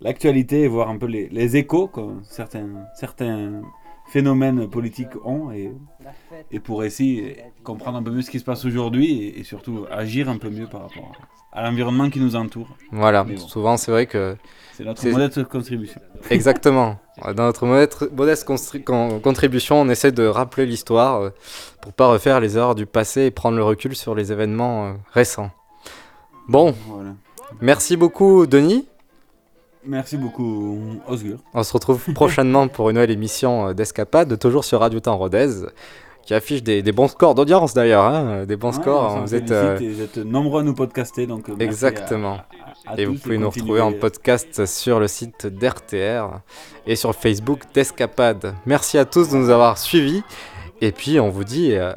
[0.00, 3.62] l'actualité et voir un peu les, les échos que certains, certains
[4.06, 5.72] phénomènes politiques ont et,
[6.50, 9.44] et pour essayer de comprendre un peu mieux ce qui se passe aujourd'hui et, et
[9.44, 12.68] surtout agir un peu mieux par rapport à l'environnement qui nous entoure.
[12.90, 13.36] Voilà, bon.
[13.38, 14.36] souvent c'est vrai que.
[14.76, 16.00] C'est notre modeste contribution.
[16.30, 16.98] Exactement.
[17.24, 21.30] Dans notre modeste, modeste constri- con- contribution, on essaie de rappeler l'histoire euh,
[21.80, 24.92] pour pas refaire les erreurs du passé et prendre le recul sur les événements euh,
[25.12, 25.50] récents.
[26.48, 27.10] Bon, Voilà.
[27.60, 28.88] merci beaucoup Denis.
[29.86, 31.38] Merci beaucoup, Osgur.
[31.52, 35.50] On se retrouve prochainement pour une nouvelle émission euh, d'Escapade, toujours sur Radio Temps Rodez,
[36.24, 39.20] qui affiche des, des bons scores d'audience d'ailleurs, hein, des bons Ouais, scores.
[39.20, 42.34] Vous êtes, euh, et vous êtes nombreux à nous podcaster, donc Exactement.
[42.86, 46.40] à- à- à et vous pouvez nous retrouver en podcast sur le site d'RTR
[46.86, 48.54] et sur Facebook d'Escapade.
[48.66, 50.22] Merci à tous de nous avoir suivis.
[50.80, 51.92] Et puis on vous dit euh,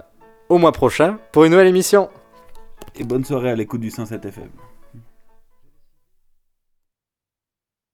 [0.50, 2.10] au mois prochain pour une nouvelle émission.
[3.00, 4.50] Et bonne soirée à l'écoute du 107 FM.